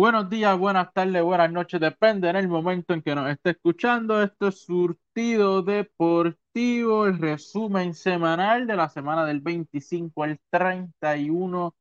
Buenos 0.00 0.30
días, 0.30 0.58
buenas 0.58 0.94
tardes, 0.94 1.22
buenas 1.22 1.52
noches, 1.52 1.78
depende 1.78 2.30
en 2.30 2.36
el 2.36 2.48
momento 2.48 2.94
en 2.94 3.02
que 3.02 3.14
nos 3.14 3.28
esté 3.30 3.50
escuchando. 3.50 4.22
Esto 4.22 4.48
es 4.48 4.62
Surtido 4.62 5.60
Deportivo, 5.60 7.04
el 7.04 7.18
resumen 7.18 7.92
semanal 7.92 8.66
de 8.66 8.76
la 8.76 8.88
semana 8.88 9.26
del 9.26 9.42
25 9.42 10.22
al 10.22 10.40
31 10.48 11.74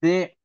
de 0.00 0.38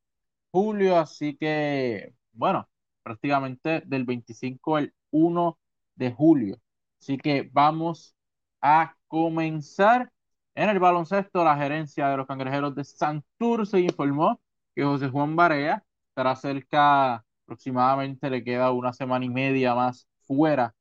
julio. 0.52 0.98
Así 0.98 1.38
que, 1.38 2.16
bueno, 2.32 2.68
prácticamente 3.04 3.84
del 3.86 4.06
25 4.06 4.78
al 4.78 4.94
1 5.12 5.60
de 5.98 6.12
julio. 6.12 6.58
Así 7.00 7.20
que 7.20 7.48
vamos 7.54 8.16
a 8.60 8.96
comenzar. 9.08 10.12
En 10.56 10.70
el 10.70 10.80
baloncesto, 10.80 11.44
la 11.44 11.56
gerencia 11.58 12.10
de 12.10 12.18
los 12.18 12.26
cangrejeros 12.26 12.74
de 12.74 12.84
Santurce 12.84 13.80
informó 13.82 14.42
que 14.74 14.84
José 14.84 15.10
Juan 15.10 15.36
Barea 15.36 15.84
estará 16.20 16.36
cerca, 16.36 17.26
aproximadamente 17.46 18.30
le 18.30 18.44
queda 18.44 18.72
una 18.72 18.92
semana 18.94 19.24
y 19.26 19.30
media 19.30 19.74
más 19.76 20.08
fuera 20.28 20.76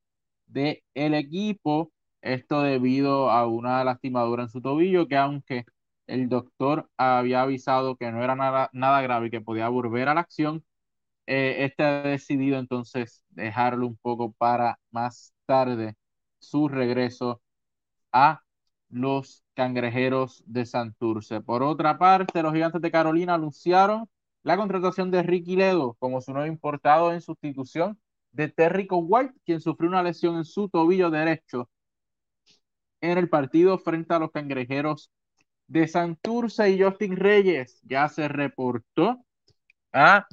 del 0.47 0.83
el 0.95 1.15
equipo. 1.15 1.93
Esto 2.23 2.63
debido 2.63 3.31
a 3.31 3.47
una 3.47 3.85
lastimadura 3.85 4.45
en 4.45 4.51
su 4.51 4.61
tobillo 4.61 5.09
que 5.09 5.17
aunque 5.17 5.65
el 6.09 6.29
doctor 6.29 6.91
había 6.97 7.43
avisado 7.43 7.97
que 7.97 8.11
no 8.13 8.23
era 8.25 8.35
nada, 8.37 8.71
nada 8.73 9.03
grave 9.03 9.29
y 9.29 9.31
que 9.31 9.41
podía 9.41 9.69
volver 9.69 10.09
a 10.09 10.15
la 10.15 10.23
acción, 10.23 10.65
eh, 11.27 11.65
este 11.65 11.85
ha 11.85 12.03
decidido 12.03 12.59
entonces 12.59 13.25
dejarlo 13.31 13.87
un 13.87 13.97
poco 13.99 14.33
para 14.33 14.79
más 14.91 15.35
tarde 15.47 15.97
su 16.41 16.69
regreso 16.69 17.43
a 18.13 18.43
los 18.91 19.45
cangrejeros 19.55 20.43
de 20.47 20.67
Santurce. 20.67 21.41
Por 21.43 21.63
otra 21.63 21.99
parte, 21.99 22.43
los 22.43 22.55
gigantes 22.55 22.83
de 22.83 22.91
Carolina 22.91 23.35
anunciaron 23.35 24.09
la 24.49 24.57
contratación 24.57 25.11
de 25.11 25.23
Ricky 25.23 25.57
Ledo 25.57 25.95
como 25.99 26.23
su 26.23 26.33
nuevo 26.33 26.49
importado 26.51 27.13
en 27.13 27.21
sustitución 27.21 28.01
de 28.33 28.49
Terrico 28.49 28.97
White, 28.97 29.35
quien 29.45 29.61
sufrió 29.61 29.91
una 29.91 30.03
lesión 30.03 30.39
en 30.39 30.47
su 30.47 30.71
tobillo 30.71 31.11
derecho 31.11 31.69
en 33.03 33.19
el 33.19 33.29
partido 33.29 33.77
frente 33.77 34.15
a 34.15 34.19
los 34.19 34.31
cangrejeros 34.31 35.11
de 35.67 35.87
Santurce 35.87 36.71
y 36.71 36.83
Justin 36.83 37.17
Reyes. 37.17 37.79
Ya 37.83 38.09
se 38.09 38.27
reportó 38.27 39.23
a 39.93 40.27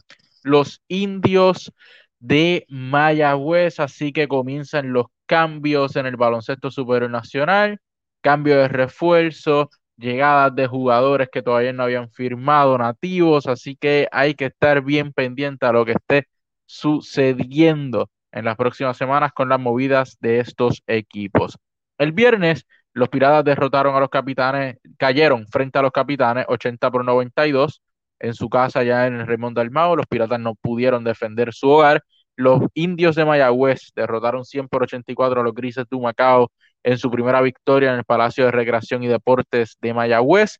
los 0.43 0.81
indios 0.87 1.73
de 2.17 2.65
Mayagüez, 2.69 3.81
así 3.81 4.13
que 4.13 4.29
comienzan 4.29 4.93
los 4.93 5.07
cambios 5.25 5.97
en 5.97 6.05
el 6.05 6.15
baloncesto 6.15 6.71
superior 6.71 7.11
nacional, 7.11 7.81
cambio 8.21 8.55
de 8.55 8.69
refuerzo, 8.69 9.69
llegadas 9.97 10.55
de 10.55 10.67
jugadores 10.67 11.29
que 11.31 11.41
todavía 11.41 11.73
no 11.73 11.83
habían 11.83 12.09
firmado 12.11 12.77
nativos, 12.77 13.47
así 13.47 13.75
que 13.75 14.07
hay 14.11 14.35
que 14.35 14.45
estar 14.45 14.81
bien 14.83 15.13
pendiente 15.13 15.65
a 15.65 15.71
lo 15.71 15.85
que 15.85 15.93
esté 15.93 16.27
sucediendo 16.65 18.09
en 18.31 18.45
las 18.45 18.57
próximas 18.57 18.97
semanas 18.97 19.31
con 19.33 19.49
las 19.49 19.59
movidas 19.59 20.17
de 20.19 20.39
estos 20.39 20.83
equipos. 20.87 21.57
El 21.97 22.11
viernes, 22.11 22.65
los 22.93 23.09
Piratas 23.09 23.45
derrotaron 23.45 23.95
a 23.95 23.99
los 23.99 24.09
Capitanes, 24.09 24.77
cayeron 24.97 25.47
frente 25.47 25.79
a 25.79 25.81
los 25.81 25.91
Capitanes 25.91 26.45
80 26.47 26.91
por 26.91 27.05
92 27.05 27.81
en 28.19 28.33
su 28.33 28.49
casa 28.49 28.83
ya 28.83 29.07
en 29.07 29.15
el 29.19 29.27
Raymond. 29.27 29.57
Los 29.57 30.07
Piratas 30.07 30.39
no 30.39 30.55
pudieron 30.55 31.03
defender 31.03 31.53
su 31.53 31.69
hogar. 31.69 32.03
Los 32.35 32.61
Indios 32.73 33.15
de 33.15 33.25
Mayagüez 33.25 33.91
derrotaron 33.95 34.43
100 34.45 34.67
por 34.67 34.83
84 34.83 35.41
a 35.41 35.43
los 35.43 35.53
Grises 35.53 35.85
de 35.89 35.95
Humacao 35.95 36.51
en 36.85 36.99
su 36.99 37.11
primera 37.11 37.41
victoria 37.41 37.91
en 37.91 37.97
el 37.97 38.05
Palacio 38.05 38.45
de 38.45 38.51
Recreación 38.51 39.03
y 39.03 39.07
Deportes 39.07 39.77
de 39.81 39.93
Mayagüez. 39.93 40.59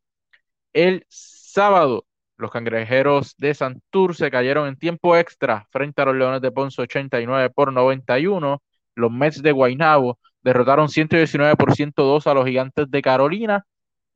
El 0.72 1.06
sábado, 1.08 2.04
los 2.36 2.50
cangrejeros 2.50 3.36
de 3.38 3.54
Santurce 3.54 4.30
cayeron 4.30 4.68
en 4.68 4.76
tiempo 4.76 5.16
extra 5.16 5.66
frente 5.70 6.02
a 6.02 6.06
los 6.06 6.16
Leones 6.16 6.42
de 6.42 6.50
Ponce 6.50 6.82
89 6.82 7.50
por 7.50 7.72
91. 7.72 8.60
Los 8.96 9.12
Mets 9.12 9.40
de 9.42 9.52
Guaynabo 9.52 10.18
derrotaron 10.42 10.88
119 10.88 11.54
por 11.56 11.74
102 11.74 12.26
a 12.26 12.34
los 12.34 12.44
Gigantes 12.44 12.90
de 12.90 13.02
Carolina. 13.02 13.64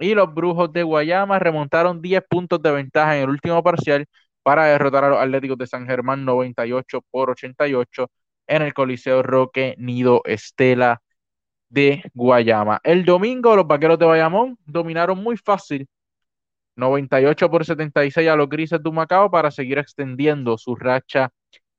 Y 0.01 0.15
los 0.15 0.35
Brujos 0.35 0.73
de 0.73 0.83
Guayama 0.83 1.39
remontaron 1.39 2.03
10 2.03 2.25
puntos 2.29 2.61
de 2.63 2.73
ventaja 2.73 3.17
en 3.17 3.25
el 3.25 3.31
último 3.31 3.63
parcial 3.63 4.07
para 4.43 4.65
derrotar 4.67 5.05
a 5.05 5.11
los 5.11 5.21
Atléticos 5.21 5.59
de 5.59 5.67
San 5.69 5.87
Germán 5.87 6.25
98 6.25 7.03
por 7.11 7.31
88 7.31 8.11
en 8.49 8.63
el 8.63 8.75
Coliseo 8.75 9.23
Roque 9.23 9.77
Nido 9.79 10.23
Estela 10.25 11.01
de 11.71 12.03
Guayama. 12.15 12.81
El 12.85 13.05
domingo 13.05 13.57
los 13.57 13.67
Vaqueros 13.67 13.99
de 13.99 14.07
Bayamón 14.07 14.59
dominaron 14.67 15.23
muy 15.23 15.37
fácil 15.37 15.89
98 16.77 17.51
por 17.51 17.65
76 17.65 18.29
a 18.29 18.37
los 18.37 18.49
Grises 18.49 18.83
de 18.83 18.89
Humacao 18.89 19.31
para 19.31 19.51
seguir 19.51 19.79
extendiendo 19.79 20.59
su 20.59 20.75
racha 20.77 21.31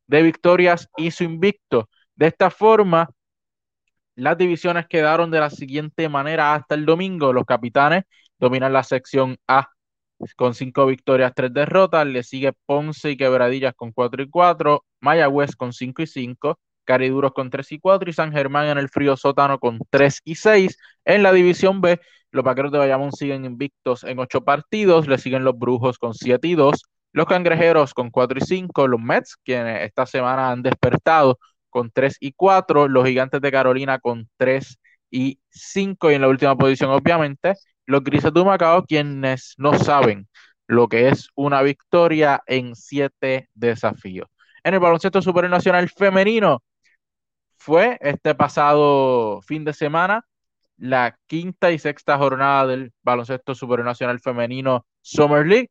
de 0.07 0.22
victorias 0.24 0.90
y 0.97 1.12
su 1.12 1.24
invicto. 1.24 1.90
De 2.16 2.28
esta 2.28 2.50
forma, 2.50 3.09
las 4.16 4.38
divisiones 4.38 4.88
quedaron 4.88 5.31
de 5.31 5.40
la 5.40 5.50
siguiente 5.50 6.09
manera 6.09 6.53
hasta 6.53 6.75
el 6.75 6.85
domingo. 6.85 7.34
Los 7.34 7.46
capitanes 7.46 8.03
dominan 8.40 8.74
la 8.74 8.84
sección 8.84 9.38
A 9.47 9.69
con 10.35 10.53
cinco 10.53 10.85
victorias, 10.85 11.34
tres 11.35 11.53
derrotas. 11.53 12.06
Le 12.06 12.24
sigue 12.24 12.53
Ponce 12.66 13.12
y 13.12 13.18
Quebradillas 13.18 13.74
con 13.75 13.91
4 13.91 14.24
y 14.24 14.30
4. 14.30 14.85
Mayagüez 15.00 15.56
con 15.56 15.74
5 15.74 16.03
y 16.03 16.07
5. 16.07 16.59
Cariduros 16.86 17.31
con 17.34 17.50
3 17.50 17.72
y 17.74 17.80
4 17.80 18.09
y 18.09 18.14
San 18.14 18.31
Germán 18.31 18.68
en 18.68 18.78
el 18.78 18.90
frío 18.90 19.18
sótano 19.18 19.59
con 19.59 19.80
3 19.90 20.22
y 20.24 20.36
6. 20.36 20.78
En 21.06 21.24
la 21.24 21.31
división 21.31 21.81
B, 21.81 22.00
los 22.31 22.44
vaqueros 22.44 22.72
de 22.72 22.78
Bayamón 22.80 23.12
siguen 23.12 23.46
invictos 23.46 24.03
en 24.03 24.19
8 24.19 24.42
partidos, 24.44 25.08
le 25.08 25.18
siguen 25.18 25.44
los 25.44 25.58
brujos 25.58 25.97
con 25.97 26.14
7 26.14 26.47
y 26.47 26.56
2, 26.56 26.84
los 27.14 27.25
cangrejeros 27.25 27.94
con 27.94 28.09
4 28.09 28.40
y 28.40 28.42
5, 28.42 28.88
los 28.88 29.00
Mets, 29.00 29.36
quienes 29.44 29.84
esta 29.84 30.06
semana 30.06 30.52
han 30.52 30.62
despertado 30.64 31.40
con 31.69 31.92
3 31.92 32.18
y 32.19 32.34
4, 32.34 32.88
los 32.88 33.06
gigantes 33.06 33.42
de 33.42 33.52
Carolina 33.52 34.00
con 34.00 34.30
3 34.38 34.78
y 35.09 35.40
5, 35.50 36.12
y 36.12 36.16
en 36.16 36.22
la 36.22 36.28
última 36.30 36.56
posición, 36.58 36.92
obviamente, 36.92 37.53
los 37.86 38.03
grises 38.03 38.34
de 38.34 38.44
Macao, 38.44 38.86
quienes 38.86 39.56
no 39.58 39.74
saben 39.78 40.28
lo 40.68 40.88
que 40.88 41.09
es 41.09 41.30
una 41.36 41.62
victoria 41.62 42.42
en 42.46 42.75
7 42.75 43.50
desafíos. 43.53 44.30
En 44.63 44.74
el 44.74 44.80
baloncesto 44.80 45.22
supernacional 45.22 45.90
femenino, 45.90 46.63
fue 47.61 47.99
este 48.01 48.33
pasado 48.33 49.39
fin 49.44 49.63
de 49.63 49.73
semana 49.73 50.25
la 50.77 51.16
quinta 51.27 51.72
y 51.72 51.77
sexta 51.77 52.17
jornada 52.17 52.66
del 52.66 52.91
baloncesto 53.03 53.53
supernacional 53.53 54.19
femenino 54.19 54.88
Summer 55.01 55.45
League. 55.45 55.69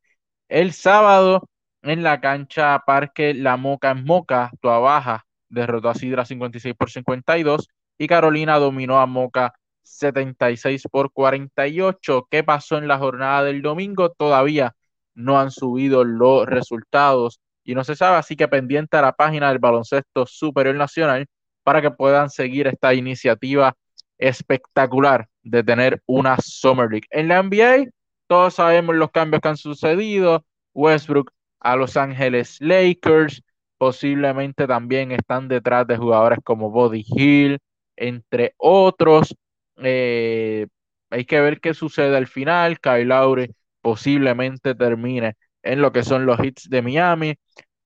El 0.48 0.72
sábado 0.72 1.48
en 1.82 2.04
la 2.04 2.20
cancha 2.20 2.80
Parque 2.86 3.34
La 3.34 3.56
Moca 3.56 3.90
en 3.90 4.04
Moca, 4.04 4.52
Tua 4.60 4.78
Baja 4.78 5.26
derrotó 5.48 5.88
a 5.88 5.94
Sidra 5.96 6.24
56 6.24 6.76
por 6.76 6.92
52 6.92 7.68
y 7.98 8.06
Carolina 8.06 8.58
dominó 8.58 9.00
a 9.00 9.06
Moca 9.06 9.52
76 9.82 10.84
por 10.92 11.10
48. 11.12 12.28
¿Qué 12.30 12.44
pasó 12.44 12.78
en 12.78 12.86
la 12.86 12.98
jornada 12.98 13.42
del 13.42 13.62
domingo? 13.62 14.10
Todavía 14.10 14.76
no 15.14 15.40
han 15.40 15.50
subido 15.50 16.04
los 16.04 16.46
resultados 16.46 17.40
y 17.64 17.74
no 17.74 17.82
se 17.82 17.96
sabe, 17.96 18.16
así 18.18 18.36
que 18.36 18.46
pendiente 18.46 18.96
a 18.96 19.02
la 19.02 19.12
página 19.12 19.48
del 19.48 19.58
baloncesto 19.58 20.24
superior 20.26 20.76
nacional 20.76 21.26
para 21.70 21.82
que 21.82 21.92
puedan 21.92 22.30
seguir 22.30 22.66
esta 22.66 22.94
iniciativa 22.94 23.76
espectacular 24.18 25.28
de 25.44 25.62
tener 25.62 26.02
una 26.04 26.36
Summer 26.42 26.90
League. 26.90 27.06
En 27.10 27.28
la 27.28 27.40
NBA, 27.40 27.92
todos 28.26 28.54
sabemos 28.54 28.96
los 28.96 29.12
cambios 29.12 29.40
que 29.40 29.50
han 29.50 29.56
sucedido. 29.56 30.44
Westbrook 30.74 31.30
a 31.60 31.76
Los 31.76 31.96
Ángeles 31.96 32.56
Lakers, 32.60 33.44
posiblemente 33.78 34.66
también 34.66 35.12
están 35.12 35.46
detrás 35.46 35.86
de 35.86 35.96
jugadores 35.96 36.40
como 36.42 36.72
Body 36.72 37.04
Hill, 37.06 37.60
entre 37.94 38.54
otros. 38.56 39.32
Eh, 39.76 40.66
hay 41.08 41.24
que 41.24 41.40
ver 41.40 41.60
qué 41.60 41.72
sucede 41.72 42.16
al 42.16 42.26
final. 42.26 42.80
Kyle 42.80 43.06
Lowry 43.06 43.54
posiblemente 43.80 44.74
termine 44.74 45.36
en 45.62 45.80
lo 45.80 45.92
que 45.92 46.02
son 46.02 46.26
los 46.26 46.40
hits 46.44 46.68
de 46.68 46.82
Miami. 46.82 47.36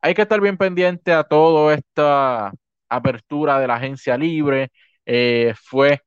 Hay 0.01 0.15
que 0.15 0.23
estar 0.23 0.41
bien 0.41 0.57
pendiente 0.57 1.13
a 1.13 1.25
todo 1.25 1.71
esta 1.71 2.51
apertura 2.89 3.59
de 3.61 3.67
la 3.69 3.77
agencia 3.77 4.17
libre, 4.17 4.71
eh, 5.07 5.55
fue 5.63 6.01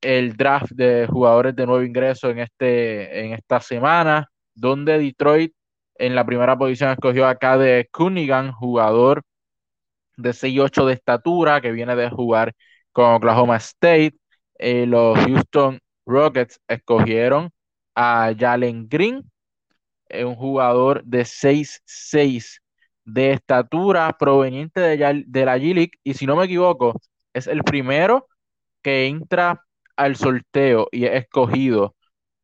el 0.00 0.36
draft 0.36 0.72
de 0.72 1.06
jugadores 1.08 1.56
de 1.56 1.66
nuevo 1.66 1.82
ingreso 1.82 2.30
en, 2.30 2.40
este, 2.40 3.24
en 3.26 3.32
esta 3.34 3.60
semana, 3.60 4.30
donde 4.54 4.98
Detroit 4.98 5.52
en 5.96 6.14
la 6.14 6.24
primera 6.26 6.56
posición 6.58 6.90
escogió 6.90 7.26
acá 7.26 7.58
de 7.58 7.88
Cunningham, 7.92 8.52
jugador 8.52 9.22
de 10.16 10.32
6'8 10.32 10.86
de 10.86 10.94
estatura, 10.94 11.60
que 11.60 11.72
viene 11.72 11.96
de 11.96 12.10
jugar 12.10 12.54
con 12.92 13.14
Oklahoma 13.14 13.56
State. 13.56 14.14
Eh, 14.58 14.86
los 14.86 15.18
Houston 15.18 15.78
Rockets 16.06 16.60
escogieron 16.68 17.50
a 17.94 18.32
Jalen 18.38 18.88
Green, 18.88 19.22
eh, 20.08 20.24
un 20.24 20.36
jugador 20.36 21.04
de 21.04 21.24
6'6 21.24 22.62
de 23.06 23.32
estatura 23.32 24.12
proveniente 24.18 24.80
de, 24.80 25.44
la 25.46 25.58
G-League 25.58 25.92
y 26.04 26.14
si 26.14 26.26
no 26.26 26.36
me 26.36 26.44
equivoco, 26.44 27.00
es 27.32 27.46
el 27.46 27.64
primero 27.64 28.28
que 28.82 29.06
entra 29.06 29.62
al 29.96 30.16
sorteo 30.16 30.88
y 30.92 31.06
es 31.06 31.14
escogido 31.14 31.96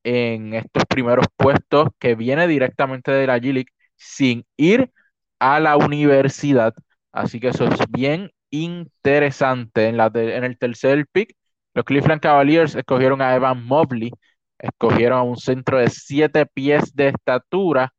en 0.04 0.54
estos 0.54 0.84
primeros 0.86 1.26
puestos 1.36 1.88
que 1.98 2.14
viene 2.14 2.46
directamente 2.48 3.12
de 3.12 3.26
la 3.26 3.38
G-League 3.38 3.72
sin 3.96 4.44
ir 4.56 4.90
a 5.38 5.60
la 5.60 5.76
universidad. 5.76 6.74
Así 7.12 7.40
que 7.40 7.48
eso 7.48 7.66
es 7.66 7.78
bien 7.90 8.30
interesante. 8.50 9.88
En, 9.88 9.96
la 9.96 10.10
en 10.14 10.44
el 10.44 10.58
tercer 10.58 11.06
pick, 11.12 11.36
los 11.74 11.84
Cleveland 11.84 12.20
Cavaliers 12.20 12.74
escogieron 12.74 13.22
a 13.22 13.34
Evan 13.34 13.64
Mobley, 13.64 14.10
escogieron 14.58 15.18
a 15.18 15.22
un 15.22 15.36
centro 15.36 15.78
de 15.78 15.90
siete 15.90 16.46
pies 16.46 16.94
de 16.94 17.08
estatura 17.08 17.92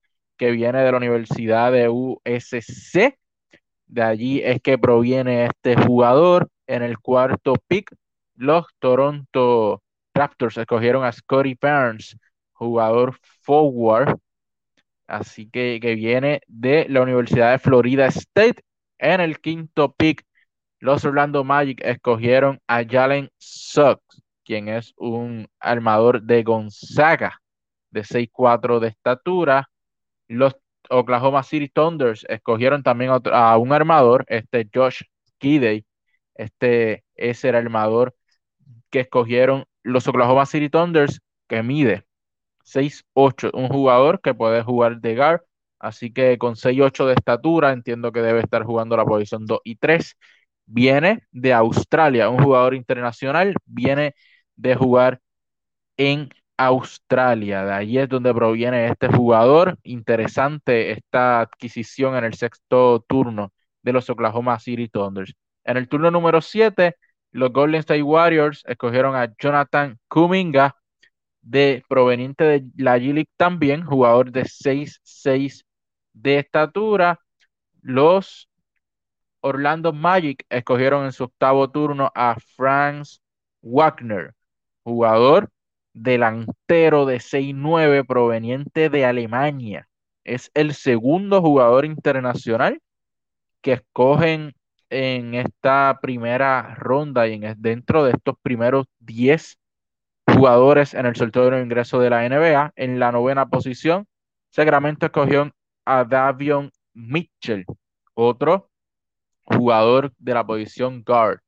que 0.44 0.52
viene 0.52 0.84
de 0.84 0.92
la 0.92 0.98
Universidad 0.98 1.72
de 1.72 1.88
USC. 1.88 3.18
De 3.88 4.02
allí 4.02 4.42
es 4.44 4.62
que 4.62 4.78
proviene 4.78 5.46
este 5.46 5.78
jugador. 5.78 6.50
En 6.68 6.84
el 6.84 7.00
cuarto 7.00 7.54
pick, 7.68 7.96
los 8.36 8.66
Toronto 8.80 9.82
Raptors 10.14 10.58
escogieron 10.58 11.06
a 11.06 11.14
Scotty 11.14 11.58
Barnes, 11.62 12.18
jugador 12.52 13.16
forward. 13.42 14.18
Así 15.08 15.50
que, 15.50 15.80
que 15.82 15.96
viene 15.96 16.42
de 16.48 16.88
la 16.90 17.04
Universidad 17.04 17.54
de 17.54 17.60
Florida 17.60 18.08
State. 18.08 18.62
En 18.98 19.22
el 19.22 19.40
quinto 19.40 19.94
pick, 19.94 20.26
los 20.80 21.06
Orlando 21.06 21.46
Magic 21.46 21.80
escogieron 21.86 22.60
a 22.68 22.84
Jalen 22.84 23.30
Suggs, 23.38 24.22
quien 24.44 24.68
es 24.68 24.94
un 24.98 25.48
armador 25.62 26.22
de 26.22 26.44
Gonzaga 26.44 27.42
de 27.92 28.04
6'4 28.04 28.82
de 28.82 28.90
estatura. 28.90 29.70
Los 30.34 30.56
Oklahoma 30.90 31.44
City 31.44 31.70
Thunders 31.70 32.26
escogieron 32.30 32.84
también 32.84 33.12
a 33.32 33.58
un 33.58 33.72
armador, 33.74 34.26
este 34.28 34.70
Josh 34.74 35.04
Kidey. 35.38 35.86
Este 36.36 37.04
es 37.16 37.44
el 37.46 37.56
armador 37.56 38.16
que 38.90 39.02
escogieron 39.02 39.66
los 39.84 40.08
Oklahoma 40.08 40.46
City 40.46 40.70
Thunders, 40.70 41.22
que 41.48 41.64
mide 41.64 42.06
6'8, 42.64 43.52
un 43.54 43.68
jugador 43.70 44.22
que 44.22 44.34
puede 44.34 44.64
jugar 44.64 45.00
de 45.02 45.16
guard, 45.16 45.42
así 45.80 46.12
que 46.14 46.38
con 46.38 46.56
6'8 46.56 47.06
de 47.08 47.14
estatura 47.14 47.74
entiendo 47.74 48.12
que 48.12 48.22
debe 48.22 48.40
estar 48.40 48.64
jugando 48.64 48.98
la 48.98 49.06
posición 49.06 49.46
2 49.46 49.60
y 49.64 49.76
3 49.76 50.16
viene 50.66 51.24
de 51.32 51.54
Australia, 51.54 52.30
un 52.30 52.44
jugador 52.44 52.74
internacional, 52.76 53.56
viene 53.66 54.16
de 54.56 54.76
jugar 54.76 55.20
en 55.98 56.30
Australia. 56.66 57.66
De 57.66 57.74
ahí 57.74 57.98
es 57.98 58.10
donde 58.10 58.34
proviene 58.34 58.88
este 58.88 59.08
jugador. 59.08 59.78
Interesante 59.84 60.92
esta 60.92 61.42
adquisición 61.42 62.16
en 62.16 62.24
el 62.26 62.34
sexto 62.34 63.04
turno 63.08 63.52
de 63.82 63.94
los 63.94 64.10
Oklahoma 64.10 64.60
City 64.60 64.88
Thunders. 64.88 65.34
En 65.64 65.78
el 65.78 65.88
turno 65.88 66.12
número 66.12 66.42
7, 66.42 66.96
los 67.32 67.52
Golden 67.52 67.80
State 67.80 68.04
Warriors 68.04 68.64
escogieron 68.68 69.16
a 69.16 69.34
Jonathan 69.38 69.98
Kuminga, 70.08 70.76
de, 71.42 71.84
proveniente 71.90 72.44
de 72.46 72.66
la 72.78 72.98
G-League 72.98 73.30
también, 73.38 73.84
jugador 73.84 74.32
de 74.32 74.46
6'6 74.46 75.66
de 76.14 76.40
estatura. 76.40 77.20
Los 77.82 78.50
Orlando 79.42 79.92
Magic 79.92 80.46
escogieron 80.50 81.06
en 81.06 81.12
su 81.12 81.26
octavo 81.26 81.70
turno 81.70 82.12
a 82.16 82.38
Franz 82.56 83.22
Wagner, 83.62 84.34
jugador 84.84 85.50
delantero 85.94 87.06
de 87.06 87.20
6'9 87.20 88.06
proveniente 88.06 88.90
de 88.90 89.06
Alemania. 89.06 89.88
Es 90.24 90.52
el 90.54 90.74
segundo 90.74 91.42
jugador 91.42 91.86
internacional 91.86 92.82
que 93.62 93.74
escogen 93.74 94.54
en 94.90 95.34
esta 95.34 96.00
primera 96.02 96.76
ronda 96.76 97.28
y 97.28 97.34
en, 97.34 97.56
dentro 97.58 98.04
de 98.04 98.12
estos 98.12 98.36
primeros 98.42 98.86
10 99.00 99.58
jugadores 100.28 100.94
en 100.94 101.06
el 101.06 101.16
sorteo 101.16 101.50
de 101.50 101.62
ingreso 101.62 102.00
de 102.00 102.10
la 102.10 102.28
NBA. 102.28 102.74
En 102.76 103.00
la 103.00 103.12
novena 103.12 103.48
posición, 103.48 104.08
Sacramento 104.50 105.06
escogió 105.06 105.52
a 105.86 106.04
Davion 106.04 106.72
Mitchell, 106.94 107.66
otro 108.14 108.70
jugador 109.46 110.14
de 110.18 110.34
la 110.34 110.46
posición 110.46 111.04
guard, 111.04 111.40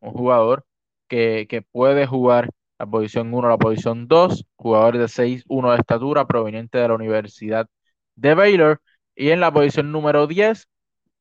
un 0.00 0.12
jugador 0.12 0.64
que, 1.08 1.64
puede 1.72 2.06
jugar 2.06 2.50
la 2.80 2.86
posición 2.86 3.32
1, 3.34 3.48
la 3.48 3.58
posición 3.58 4.08
2, 4.08 4.46
jugador 4.56 4.96
de 4.96 5.06
6'1 5.06 5.70
de 5.70 5.76
estatura 5.76 6.26
proveniente 6.26 6.78
de 6.78 6.88
la 6.88 6.94
Universidad 6.94 7.68
de 8.16 8.34
Baylor. 8.34 8.80
Y 9.14 9.30
en 9.30 9.40
la 9.40 9.52
posición 9.52 9.92
número 9.92 10.26
10, 10.26 10.66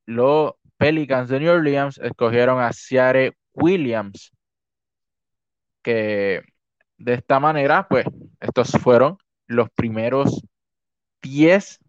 los 0.06 0.54
Pelicans 0.78 1.28
de 1.28 1.42
New 1.42 1.52
Orleans 1.52 2.00
escogieron 2.02 2.62
a 2.62 2.72
Ciare 2.72 3.34
Williams, 3.54 4.32
que 5.84 6.44
de 6.98 7.14
esta 7.16 7.42
manera, 7.42 7.86
pues, 7.90 8.06
estos 8.40 8.72
fueron 8.82 9.18
los 9.46 9.70
primeros 9.72 10.42
10 11.22 11.80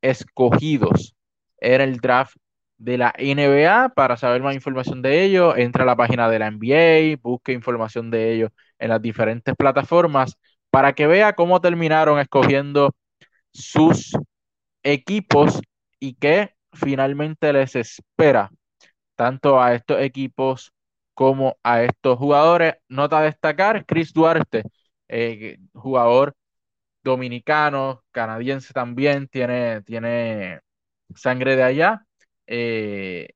escogidos 0.00 1.14
en 1.58 1.82
el 1.82 1.98
draft 1.98 2.36
de 2.78 2.96
la 2.96 3.12
NBA. 3.18 3.90
Para 3.90 4.16
saber 4.16 4.40
más 4.40 4.54
información 4.54 5.02
de 5.02 5.24
ello, 5.24 5.54
entra 5.58 5.82
a 5.82 5.86
la 5.86 5.96
página 5.96 6.30
de 6.30 6.38
la 6.38 6.50
NBA, 6.50 7.18
busque 7.20 7.52
información 7.52 8.10
de 8.10 8.32
ello 8.32 8.50
en 8.80 8.90
las 8.90 9.00
diferentes 9.00 9.54
plataformas 9.56 10.36
para 10.70 10.94
que 10.94 11.06
vea 11.06 11.34
cómo 11.34 11.60
terminaron 11.60 12.18
escogiendo 12.18 12.94
sus 13.52 14.12
equipos 14.82 15.60
y 16.00 16.14
qué 16.14 16.54
finalmente 16.72 17.52
les 17.52 17.76
espera 17.76 18.50
tanto 19.16 19.60
a 19.60 19.74
estos 19.74 20.00
equipos 20.00 20.72
como 21.14 21.58
a 21.62 21.82
estos 21.82 22.18
jugadores. 22.18 22.74
Nota 22.88 23.18
a 23.18 23.22
destacar, 23.22 23.84
Chris 23.86 24.12
Duarte, 24.12 24.62
eh, 25.08 25.58
jugador 25.74 26.34
dominicano, 27.02 28.02
canadiense 28.12 28.72
también, 28.72 29.28
tiene, 29.28 29.82
tiene 29.82 30.60
sangre 31.14 31.56
de 31.56 31.62
allá. 31.62 32.06
Eh, 32.46 33.30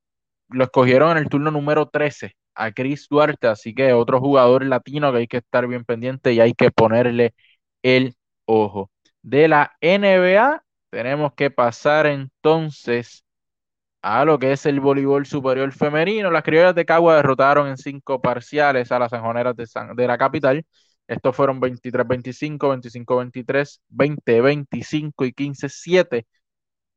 lo 0.49 0.65
escogieron 0.65 1.13
en 1.13 1.19
el 1.19 1.29
turno 1.29 1.51
número 1.51 1.89
13 1.89 2.35
a 2.55 2.73
Chris 2.73 3.09
Duarte, 3.09 3.47
así 3.49 3.75
que 3.75 3.93
otro 3.93 4.21
jugador 4.21 4.65
latino 4.65 5.13
que 5.13 5.19
hay 5.19 5.27
que 5.29 5.39
estar 5.39 5.67
bien 5.67 5.85
pendiente 5.85 6.33
y 6.33 6.41
hay 6.41 6.55
que 6.55 6.71
ponerle 6.71 7.35
el 7.83 8.15
ojo. 8.47 8.91
De 9.23 9.49
la 9.49 9.73
NBA 9.81 10.65
tenemos 10.91 11.35
que 11.35 11.51
pasar 11.51 12.07
entonces 12.07 13.25
a 14.03 14.25
lo 14.25 14.39
que 14.39 14.53
es 14.53 14.67
el 14.67 14.81
voleibol 14.81 15.27
superior 15.27 15.73
femenino. 15.73 16.31
Las 16.31 16.43
criollas 16.43 16.75
de 16.75 16.85
Cagua 16.85 17.17
derrotaron 17.17 17.69
en 17.69 17.77
cinco 17.79 18.21
parciales 18.21 18.93
a 18.93 18.99
las 18.99 19.11
sanjoneras 19.11 19.57
de, 19.57 19.67
de 19.97 20.07
la 20.07 20.19
capital. 20.19 20.65
Estos 21.07 21.35
fueron 21.37 21.61
23-25, 21.61 22.69
25-23, 22.69 23.81
20-25 23.89 25.25
y 25.27 25.33
15-7, 25.33 26.27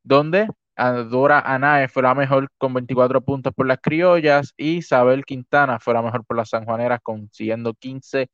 donde 0.03 0.47
Dora 0.77 1.39
Anae 1.39 1.87
fue 1.87 2.03
la 2.03 2.13
mejor 2.13 2.49
con 2.57 2.73
24 2.73 3.21
puntos 3.21 3.53
por 3.53 3.65
las 3.65 3.79
criollas 3.81 4.53
y 4.57 4.77
Isabel 4.77 5.25
Quintana 5.25 5.79
fue 5.79 5.93
la 5.95 6.03
mejor 6.03 6.23
por 6.25 6.37
las 6.37 6.49
sanjuaneras 6.49 6.99
consiguiendo 7.01 7.73
15 7.73 8.29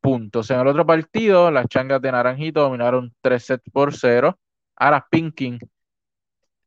puntos. 0.00 0.50
En 0.50 0.60
el 0.60 0.66
otro 0.68 0.86
partido, 0.86 1.50
las 1.50 1.68
changas 1.68 2.02
de 2.02 2.12
Naranjito 2.12 2.62
dominaron 2.62 3.14
3 3.22 3.44
sets 3.44 3.70
por 3.72 3.94
0 3.94 4.38
a 4.76 4.90
las 4.90 5.02
Pinking 5.10 5.60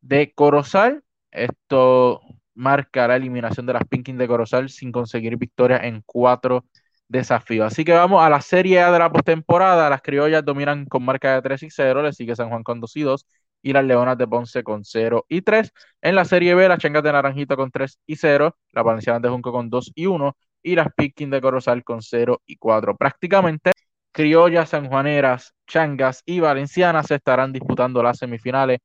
de 0.02 0.34
Corozal. 0.34 1.04
Esto 1.32 2.22
marca 2.54 3.08
la 3.08 3.16
eliminación 3.16 3.66
de 3.66 3.74
las 3.74 3.84
Pinking 3.88 4.18
de 4.18 4.28
Corozal 4.28 4.70
sin 4.70 4.92
conseguir 4.92 5.38
victoria 5.38 5.78
en 5.78 6.02
cuatro 6.06 6.66
desafíos. 7.08 7.68
Así 7.72 7.84
que 7.86 7.94
vamos 7.94 8.24
a 8.24 8.30
la 8.30 8.42
serie 8.42 8.82
A 8.82 8.92
de 8.92 9.00
la 9.00 9.12
postemporada. 9.12 9.90
Las 9.90 10.02
criollas 10.02 10.46
dominan 10.46 10.86
con 10.86 11.04
marca 11.04 11.36
de 11.36 11.42
3 11.42 11.64
y 11.64 11.70
0, 11.70 12.04
le 12.04 12.14
sigue 12.14 12.36
San 12.36 12.50
Juan 12.50 12.64
con 12.64 12.80
2 12.80 12.96
y 12.98 13.02
2 13.02 13.26
y 13.62 13.74
las 13.74 13.84
Leonas 13.84 14.18
de 14.18 14.28
Ponce 14.28 14.64
con 14.64 14.84
0 14.84 15.26
y 15.28 15.42
3. 15.42 15.72
En 16.02 16.16
la 16.16 16.26
Serie 16.26 16.56
B, 16.56 16.68
las 16.68 16.80
Changas 16.80 17.04
de 17.04 17.12
Naranjito 17.12 17.56
con 17.56 17.72
3 17.72 18.00
y 18.06 18.16
0, 18.16 18.56
las 18.72 18.84
Valencianas 18.84 19.22
de 19.22 19.30
Junco 19.30 19.52
con 19.52 19.70
2 19.70 19.92
y 19.96 20.06
1 20.06 20.36
y 20.64 20.76
las 20.76 20.88
Picking 20.96 21.30
de 21.30 21.42
Corozal 21.42 21.84
con 21.84 22.02
0 22.02 22.42
y 22.46 22.58
4. 22.58 22.96
Prácticamente, 22.98 23.72
criollas, 24.12 24.70
sanjuaneras, 24.70 25.54
changas 25.68 26.22
y 26.26 26.40
valencianas 26.40 27.08
se 27.08 27.16
estarán 27.16 27.54
disputando 27.54 28.04
las 28.04 28.18
semifinales 28.18 28.80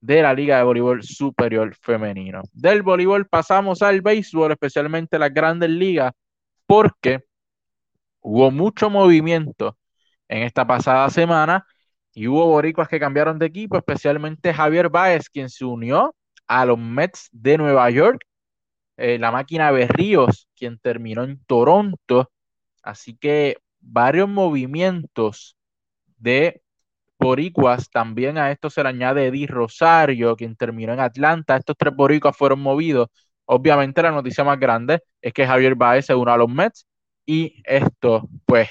de 0.00 0.22
la 0.22 0.34
Liga 0.34 0.58
de 0.58 0.64
Voleibol 0.64 1.02
Superior 1.02 1.74
Femenino. 1.74 2.42
Del 2.52 2.82
voleibol 2.82 3.26
pasamos 3.26 3.82
al 3.82 4.02
béisbol, 4.02 4.52
especialmente 4.52 5.18
las 5.18 5.32
grandes 5.32 5.70
ligas, 5.70 6.12
porque 6.66 7.24
hubo 8.20 8.50
mucho 8.50 8.90
movimiento 8.90 9.76
en 10.28 10.42
esta 10.42 10.66
pasada 10.66 11.08
semana 11.10 11.66
y 12.16 12.28
hubo 12.28 12.46
boricuas 12.46 12.88
que 12.88 12.98
cambiaron 12.98 13.38
de 13.38 13.44
equipo, 13.44 13.76
especialmente 13.76 14.54
Javier 14.54 14.88
Báez, 14.88 15.28
quien 15.28 15.50
se 15.50 15.66
unió 15.66 16.16
a 16.46 16.64
los 16.64 16.78
Mets 16.78 17.28
de 17.30 17.58
Nueva 17.58 17.90
York. 17.90 18.22
Eh, 18.96 19.18
la 19.18 19.30
máquina 19.30 19.70
Berríos, 19.70 20.48
quien 20.56 20.78
terminó 20.78 21.24
en 21.24 21.38
Toronto. 21.44 22.30
Así 22.82 23.18
que 23.18 23.58
varios 23.80 24.30
movimientos 24.30 25.58
de 26.16 26.62
boricuas. 27.18 27.90
También 27.90 28.38
a 28.38 28.50
esto 28.50 28.70
se 28.70 28.82
le 28.82 28.88
añade 28.88 29.26
Eddie 29.26 29.46
Rosario, 29.46 30.36
quien 30.36 30.56
terminó 30.56 30.94
en 30.94 31.00
Atlanta. 31.00 31.56
Estos 31.58 31.76
tres 31.78 31.94
boricuas 31.94 32.34
fueron 32.34 32.60
movidos. 32.60 33.08
Obviamente 33.44 34.00
la 34.02 34.10
noticia 34.10 34.42
más 34.42 34.58
grande 34.58 35.00
es 35.20 35.34
que 35.34 35.46
Javier 35.46 35.74
Baez 35.74 36.06
se 36.06 36.14
unió 36.14 36.32
a 36.32 36.38
los 36.38 36.48
Mets 36.48 36.86
y 37.26 37.62
esto 37.66 38.26
pues 38.46 38.70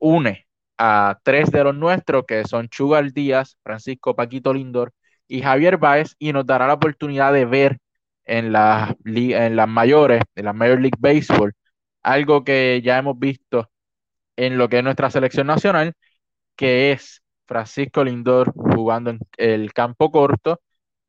une 0.00 0.47
a 0.78 1.18
tres 1.22 1.50
de 1.50 1.64
los 1.64 1.74
nuestros, 1.74 2.24
que 2.26 2.44
son 2.44 2.68
Chugal 2.68 3.12
Díaz, 3.12 3.58
Francisco 3.62 4.16
Paquito 4.16 4.54
Lindor 4.54 4.92
y 5.28 5.42
Javier 5.42 5.76
Báez 5.78 6.14
y 6.18 6.32
nos 6.32 6.46
dará 6.46 6.66
la 6.66 6.74
oportunidad 6.74 7.32
de 7.32 7.44
ver 7.44 7.78
en, 8.24 8.52
las 8.52 8.94
en 9.04 9.56
las 9.56 9.68
mayores, 9.68 10.22
en 10.34 10.44
la 10.44 10.52
Major 10.52 10.80
League 10.80 10.98
Baseball, 10.98 11.52
algo 12.02 12.44
que 12.44 12.80
ya 12.84 12.98
hemos 12.98 13.18
visto 13.18 13.70
en 14.36 14.58
lo 14.58 14.68
que 14.68 14.78
es 14.78 14.84
nuestra 14.84 15.10
selección 15.10 15.46
nacional, 15.46 15.94
que 16.56 16.92
es 16.92 17.22
Francisco 17.46 18.04
Lindor 18.04 18.52
jugando 18.54 19.10
en 19.10 19.20
el 19.38 19.72
campo 19.72 20.10
corto 20.12 20.60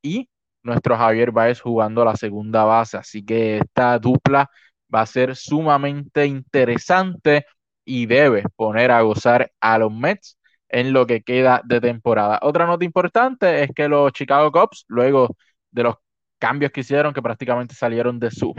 y 0.02 0.30
nuestro 0.64 0.98
Javier 0.98 1.32
Báez 1.32 1.62
jugando 1.62 2.06
la 2.06 2.16
segunda 2.16 2.64
base. 2.66 2.98
Así 2.98 3.26
que 3.26 3.60
esta 3.60 4.00
dupla 4.00 4.50
va 4.94 5.02
a 5.02 5.06
ser 5.06 5.36
sumamente 5.36 6.26
interesante 6.26 7.46
y 7.86 8.06
debe 8.06 8.44
poner 8.56 8.92
a 8.92 9.02
gozar 9.02 9.52
a 9.60 9.78
los 9.78 9.92
Mets 9.92 10.38
en 10.70 10.94
lo 10.94 11.08
que 11.08 11.22
queda 11.22 11.62
de 11.66 11.82
temporada. 11.82 12.40
Otra 12.42 12.66
nota 12.66 12.86
importante 12.86 13.64
es 13.64 13.72
que 13.76 13.88
los 13.88 14.12
Chicago 14.14 14.52
Cubs, 14.52 14.86
luego 14.88 15.36
de 15.72 15.84
los 15.84 15.96
cambios 16.38 16.72
que 16.72 16.82
hicieron, 16.82 17.14
que 17.14 17.22
prácticamente 17.22 17.76
salieron 17.76 18.20
de, 18.20 18.32
su, 18.32 18.54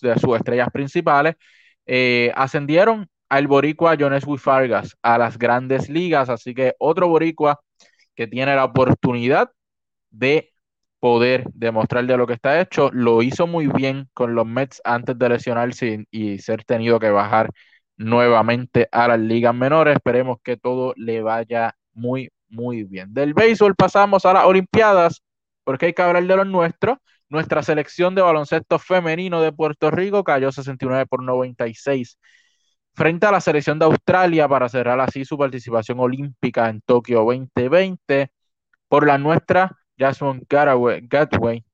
de 0.00 0.18
sus 0.18 0.36
estrellas 0.36 0.68
principales, 0.72 1.36
eh, 1.86 2.32
ascendieron 2.34 3.08
al 3.28 3.46
boricua 3.46 3.96
Jones 3.98 4.24
Fargas 4.38 4.96
a 5.02 5.18
las 5.18 5.38
grandes 5.38 5.88
ligas, 5.88 6.28
así 6.28 6.54
que 6.54 6.74
otro 6.78 7.08
boricua 7.08 7.60
que 8.14 8.26
tiene 8.26 8.54
la 8.54 8.64
oportunidad 8.64 9.50
de 10.10 10.52
poder 11.00 11.44
demostrar 11.54 12.06
de 12.06 12.16
lo 12.16 12.26
que 12.26 12.34
está 12.34 12.60
hecho, 12.60 12.90
lo 12.92 13.22
hizo 13.22 13.46
muy 13.46 13.66
bien 13.66 14.08
con 14.14 14.34
los 14.34 14.46
Mets 14.46 14.80
antes 14.84 15.18
de 15.18 15.28
lesionarse 15.28 16.06
y, 16.10 16.34
y 16.34 16.38
ser 16.38 16.64
tenido 16.64 17.00
que 17.00 17.10
bajar 17.10 17.50
nuevamente 18.02 18.88
a 18.92 19.08
las 19.08 19.20
ligas 19.20 19.54
menores. 19.54 19.96
Esperemos 19.96 20.38
que 20.42 20.56
todo 20.56 20.94
le 20.96 21.22
vaya 21.22 21.76
muy, 21.92 22.30
muy 22.48 22.84
bien. 22.84 23.12
Del 23.14 23.34
béisbol 23.34 23.74
pasamos 23.74 24.26
a 24.26 24.32
las 24.32 24.44
Olimpiadas, 24.44 25.22
porque 25.64 25.86
hay 25.86 25.92
que 25.94 26.02
hablar 26.02 26.26
de 26.26 26.36
los 26.36 26.46
nuestros. 26.46 26.98
Nuestra 27.28 27.62
selección 27.62 28.14
de 28.14 28.22
baloncesto 28.22 28.78
femenino 28.78 29.40
de 29.40 29.52
Puerto 29.52 29.90
Rico 29.90 30.22
cayó 30.24 30.52
69 30.52 31.06
por 31.06 31.22
96 31.22 32.18
frente 32.94 33.26
a 33.26 33.32
la 33.32 33.40
selección 33.40 33.78
de 33.78 33.86
Australia 33.86 34.48
para 34.48 34.68
cerrar 34.68 35.00
así 35.00 35.24
su 35.24 35.38
participación 35.38 35.98
olímpica 36.00 36.68
en 36.68 36.80
Tokio 36.82 37.24
2020. 37.24 38.30
Por 38.88 39.06
la 39.06 39.18
nuestra, 39.18 39.78
Jasmine 39.98 40.42
Gatway 40.48 41.64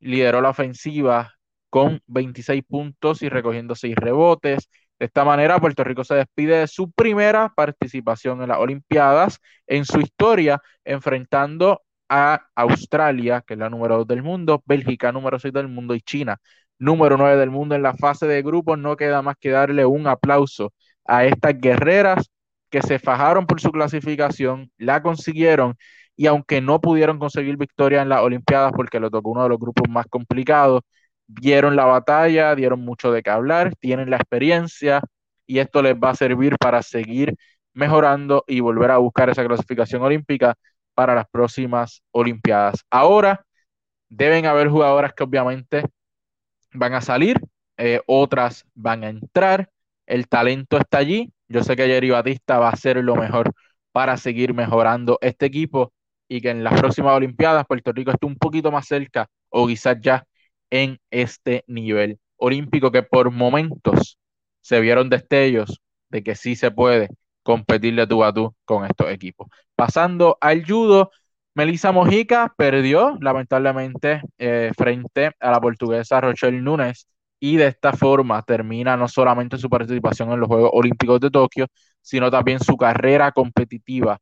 lideró 0.00 0.40
la 0.40 0.50
ofensiva 0.50 1.34
con 1.70 2.00
26 2.06 2.62
puntos 2.64 3.22
y 3.22 3.28
recogiendo 3.28 3.74
6 3.74 3.96
rebotes. 3.96 4.68
De 4.98 5.06
esta 5.06 5.24
manera, 5.24 5.58
Puerto 5.58 5.84
Rico 5.84 6.04
se 6.04 6.14
despide 6.14 6.58
de 6.58 6.66
su 6.68 6.90
primera 6.92 7.52
participación 7.54 8.42
en 8.42 8.48
las 8.48 8.58
Olimpiadas 8.58 9.40
en 9.66 9.84
su 9.84 10.00
historia, 10.00 10.60
enfrentando 10.84 11.82
a 12.08 12.46
Australia, 12.54 13.42
que 13.46 13.54
es 13.54 13.60
la 13.60 13.70
número 13.70 13.98
2 13.98 14.06
del 14.06 14.22
mundo, 14.22 14.62
Bélgica, 14.66 15.10
número 15.12 15.38
6 15.38 15.52
del 15.52 15.68
mundo, 15.68 15.94
y 15.94 16.00
China, 16.00 16.38
número 16.78 17.16
9 17.16 17.36
del 17.36 17.50
mundo 17.50 17.74
en 17.74 17.82
la 17.82 17.94
fase 17.94 18.26
de 18.26 18.42
grupos. 18.42 18.78
No 18.78 18.96
queda 18.96 19.22
más 19.22 19.36
que 19.40 19.50
darle 19.50 19.84
un 19.84 20.06
aplauso 20.06 20.72
a 21.04 21.24
estas 21.24 21.58
guerreras 21.60 22.30
que 22.70 22.82
se 22.82 22.98
fajaron 22.98 23.46
por 23.46 23.60
su 23.60 23.70
clasificación, 23.70 24.70
la 24.78 25.02
consiguieron 25.02 25.76
y 26.16 26.26
aunque 26.26 26.60
no 26.60 26.80
pudieron 26.80 27.18
conseguir 27.18 27.56
victoria 27.56 28.02
en 28.02 28.08
las 28.08 28.20
Olimpiadas 28.22 28.72
porque 28.74 29.00
le 29.00 29.10
tocó 29.10 29.30
uno 29.30 29.42
de 29.44 29.48
los 29.50 29.58
grupos 29.58 29.88
más 29.88 30.06
complicados, 30.06 30.82
vieron 31.26 31.76
la 31.76 31.84
batalla, 31.84 32.54
dieron 32.54 32.80
mucho 32.80 33.12
de 33.12 33.22
qué 33.22 33.30
hablar, 33.30 33.74
tienen 33.80 34.10
la 34.10 34.16
experiencia 34.16 35.00
y 35.46 35.58
esto 35.58 35.82
les 35.82 35.94
va 35.96 36.10
a 36.10 36.14
servir 36.16 36.56
para 36.58 36.82
seguir 36.82 37.34
mejorando 37.72 38.44
y 38.46 38.60
volver 38.60 38.90
a 38.90 38.98
buscar 38.98 39.30
esa 39.30 39.44
clasificación 39.44 40.02
olímpica 40.02 40.54
para 40.94 41.14
las 41.14 41.26
próximas 41.30 42.02
Olimpiadas. 42.12 42.84
Ahora 42.90 43.44
deben 44.08 44.46
haber 44.46 44.68
jugadoras 44.68 45.12
que 45.14 45.24
obviamente 45.24 45.84
van 46.72 46.94
a 46.94 47.00
salir, 47.00 47.40
eh, 47.76 48.00
otras 48.06 48.64
van 48.74 49.04
a 49.04 49.08
entrar, 49.08 49.70
el 50.06 50.28
talento 50.28 50.76
está 50.78 50.98
allí, 50.98 51.32
yo 51.48 51.62
sé 51.62 51.76
que 51.76 51.86
Jerry 51.86 52.10
Batista 52.10 52.58
va 52.58 52.68
a 52.68 52.72
hacer 52.72 52.96
lo 53.02 53.16
mejor 53.16 53.52
para 53.92 54.16
seguir 54.16 54.54
mejorando 54.54 55.18
este 55.20 55.46
equipo 55.46 55.92
y 56.28 56.40
que 56.40 56.50
en 56.50 56.64
las 56.64 56.78
próximas 56.80 57.14
Olimpiadas 57.14 57.66
Puerto 57.66 57.92
Rico 57.92 58.10
esté 58.10 58.26
un 58.26 58.36
poquito 58.36 58.70
más 58.72 58.86
cerca 58.86 59.28
o 59.50 59.66
quizás 59.66 59.96
ya 60.00 60.24
en 60.74 60.98
este 61.12 61.62
nivel 61.68 62.18
olímpico 62.36 62.90
que 62.90 63.04
por 63.04 63.30
momentos 63.30 64.18
se 64.60 64.80
vieron 64.80 65.08
destellos 65.08 65.80
de 66.08 66.24
que 66.24 66.34
sí 66.34 66.56
se 66.56 66.72
puede 66.72 67.08
competir 67.44 67.94
de 67.94 68.08
tú 68.08 68.24
a 68.24 68.32
tú 68.32 68.52
con 68.64 68.84
estos 68.84 69.08
equipos. 69.10 69.46
Pasando 69.76 70.36
al 70.40 70.66
judo, 70.66 71.12
Melissa 71.54 71.92
Mojica 71.92 72.52
perdió 72.56 73.16
lamentablemente 73.20 74.22
eh, 74.36 74.72
frente 74.76 75.30
a 75.38 75.52
la 75.52 75.60
portuguesa 75.60 76.20
Rochelle 76.20 76.60
Núñez 76.60 77.06
y 77.38 77.56
de 77.56 77.68
esta 77.68 77.92
forma 77.92 78.42
termina 78.42 78.96
no 78.96 79.06
solamente 79.06 79.58
su 79.58 79.70
participación 79.70 80.32
en 80.32 80.40
los 80.40 80.48
Juegos 80.48 80.70
Olímpicos 80.72 81.20
de 81.20 81.30
Tokio, 81.30 81.66
sino 82.02 82.32
también 82.32 82.58
su 82.58 82.76
carrera 82.76 83.30
competitiva 83.30 84.18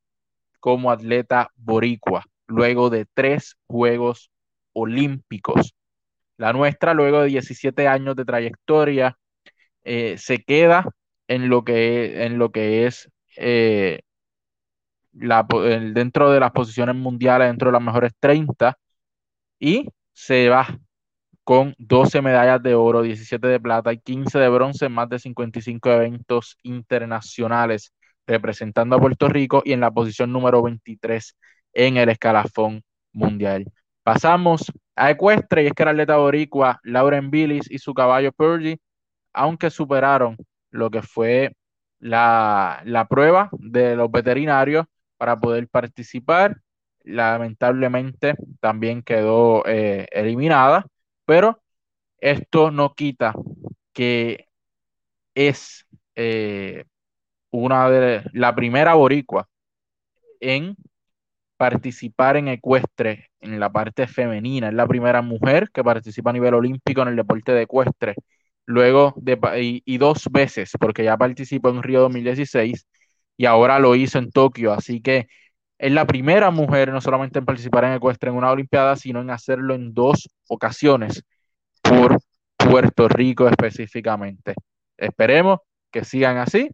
como 0.60 0.90
atleta 0.90 1.50
boricua, 1.56 2.26
luego 2.46 2.90
de 2.90 3.06
tres 3.14 3.56
Juegos 3.66 4.30
Olímpicos. 4.74 5.74
La 6.36 6.52
nuestra, 6.52 6.94
luego 6.94 7.22
de 7.22 7.28
17 7.28 7.88
años 7.88 8.16
de 8.16 8.24
trayectoria, 8.24 9.18
eh, 9.84 10.16
se 10.18 10.42
queda 10.44 10.86
en 11.28 11.48
lo 11.48 11.64
que, 11.64 12.24
en 12.24 12.38
lo 12.38 12.50
que 12.52 12.86
es 12.86 13.10
eh, 13.36 14.00
la, 15.12 15.46
dentro 15.94 16.30
de 16.30 16.40
las 16.40 16.52
posiciones 16.52 16.96
mundiales, 16.96 17.48
dentro 17.48 17.68
de 17.68 17.72
las 17.72 17.82
mejores 17.82 18.12
30, 18.20 18.76
y 19.58 19.88
se 20.12 20.48
va 20.48 20.66
con 21.44 21.74
12 21.78 22.22
medallas 22.22 22.62
de 22.62 22.74
oro, 22.74 23.02
17 23.02 23.46
de 23.46 23.60
plata 23.60 23.92
y 23.92 23.98
15 23.98 24.38
de 24.38 24.48
bronce 24.48 24.86
en 24.86 24.92
más 24.92 25.08
de 25.08 25.18
55 25.18 25.90
eventos 25.90 26.56
internacionales 26.62 27.92
representando 28.26 28.96
a 28.96 29.00
Puerto 29.00 29.28
Rico 29.28 29.62
y 29.64 29.72
en 29.72 29.80
la 29.80 29.90
posición 29.90 30.32
número 30.32 30.62
23 30.62 31.36
en 31.74 31.96
el 31.96 32.08
escalafón 32.08 32.82
mundial. 33.12 33.64
Pasamos 34.02 34.72
a 34.96 35.10
Ecuestre 35.10 35.62
y 35.62 35.66
es 35.68 35.72
que 35.74 35.84
la 35.84 35.92
atleta 35.92 36.16
boricua 36.16 36.80
Lauren 36.82 37.30
Billis 37.30 37.70
y 37.70 37.78
su 37.78 37.94
caballo 37.94 38.32
Purdy, 38.32 38.80
aunque 39.32 39.70
superaron 39.70 40.36
lo 40.70 40.90
que 40.90 41.02
fue 41.02 41.54
la, 42.00 43.06
prueba 43.08 43.48
de 43.52 43.94
los 43.96 44.10
veterinarios 44.10 44.86
para 45.16 45.38
poder 45.38 45.68
participar, 45.68 46.60
lamentablemente 47.04 48.34
también 48.60 49.02
quedó 49.02 49.64
eh, 49.66 50.08
eliminada, 50.10 50.86
pero 51.24 51.62
esto 52.18 52.70
no 52.70 52.94
quita 52.94 53.34
que 53.92 54.48
es 55.34 55.86
eh, 56.16 56.84
una 57.50 57.88
de 57.88 58.24
la 58.32 58.54
primera 58.54 58.94
boricua 58.94 59.48
en 60.40 60.76
participar 61.56 62.36
en 62.36 62.48
ecuestre 62.48 63.31
en 63.42 63.60
la 63.60 63.70
parte 63.70 64.06
femenina. 64.06 64.68
Es 64.68 64.74
la 64.74 64.86
primera 64.86 65.22
mujer 65.22 65.70
que 65.72 65.84
participa 65.84 66.30
a 66.30 66.32
nivel 66.32 66.54
olímpico 66.54 67.02
en 67.02 67.08
el 67.08 67.16
deporte 67.16 67.52
de 67.52 67.62
ecuestre. 67.62 68.14
Luego 68.66 69.14
de, 69.16 69.82
y, 69.84 69.98
dos 69.98 70.28
veces, 70.30 70.72
porque 70.80 71.04
ya 71.04 71.16
participó 71.16 71.70
en 71.70 71.82
Río 71.82 72.00
2016 72.02 72.86
y 73.36 73.46
ahora 73.46 73.78
lo 73.78 73.94
hizo 73.96 74.18
en 74.18 74.30
Tokio. 74.30 74.72
Así 74.72 75.00
que 75.02 75.26
es 75.78 75.92
la 75.92 76.06
primera 76.06 76.50
mujer 76.50 76.92
no 76.92 77.00
solamente 77.00 77.40
en 77.40 77.44
participar 77.44 77.84
en 77.84 77.94
ecuestre 77.94 78.30
en 78.30 78.36
una 78.36 78.52
Olimpiada, 78.52 78.96
sino 78.96 79.20
en 79.20 79.30
hacerlo 79.30 79.74
en 79.74 79.92
dos 79.94 80.28
ocasiones 80.48 81.24
por 81.82 82.18
Puerto 82.56 83.08
Rico 83.08 83.48
específicamente. 83.48 84.54
Esperemos 84.96 85.58
que 85.90 86.04
sigan 86.04 86.38
así 86.38 86.70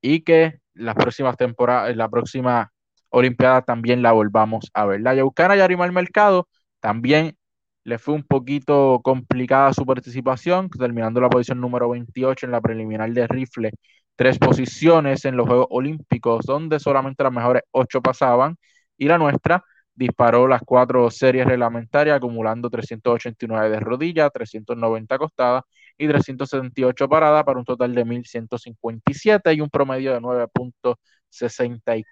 y 0.00 0.20
que 0.20 0.60
las 0.74 0.94
próximas 0.94 1.36
temporadas, 1.36 1.96
la 1.96 2.08
próxima 2.08 2.72
Olimpiada 3.10 3.62
también 3.62 4.02
la 4.02 4.12
volvamos 4.12 4.70
a 4.74 4.86
ver. 4.86 5.00
La 5.00 5.14
Yaucana 5.14 5.56
Yarimar 5.56 5.92
Mercado 5.92 6.48
también 6.80 7.36
le 7.84 7.98
fue 7.98 8.14
un 8.14 8.24
poquito 8.24 9.00
complicada 9.02 9.72
su 9.72 9.86
participación, 9.86 10.68
terminando 10.70 11.20
la 11.20 11.30
posición 11.30 11.60
número 11.60 11.88
28 11.90 12.46
en 12.46 12.52
la 12.52 12.60
preliminar 12.60 13.10
de 13.12 13.26
rifle, 13.28 13.70
tres 14.16 14.38
posiciones 14.38 15.24
en 15.24 15.36
los 15.36 15.46
Juegos 15.46 15.68
Olímpicos, 15.70 16.44
donde 16.46 16.80
solamente 16.80 17.22
las 17.22 17.32
mejores 17.32 17.62
ocho 17.70 18.02
pasaban, 18.02 18.56
y 18.98 19.06
la 19.06 19.18
nuestra 19.18 19.62
disparó 19.94 20.46
las 20.48 20.62
cuatro 20.64 21.10
series 21.10 21.46
reglamentarias, 21.46 22.16
acumulando 22.16 22.70
389 22.70 23.70
de 23.70 23.80
rodilla, 23.80 24.30
390 24.30 25.14
acostadas 25.14 25.62
y 25.96 26.06
378 26.08 27.08
paradas 27.08 27.44
para 27.44 27.58
un 27.58 27.64
total 27.64 27.94
de 27.94 28.04
1157 28.04 29.54
y 29.54 29.60
un 29.60 29.70
promedio 29.70 30.12
de 30.12 30.20
9.64 30.20 32.04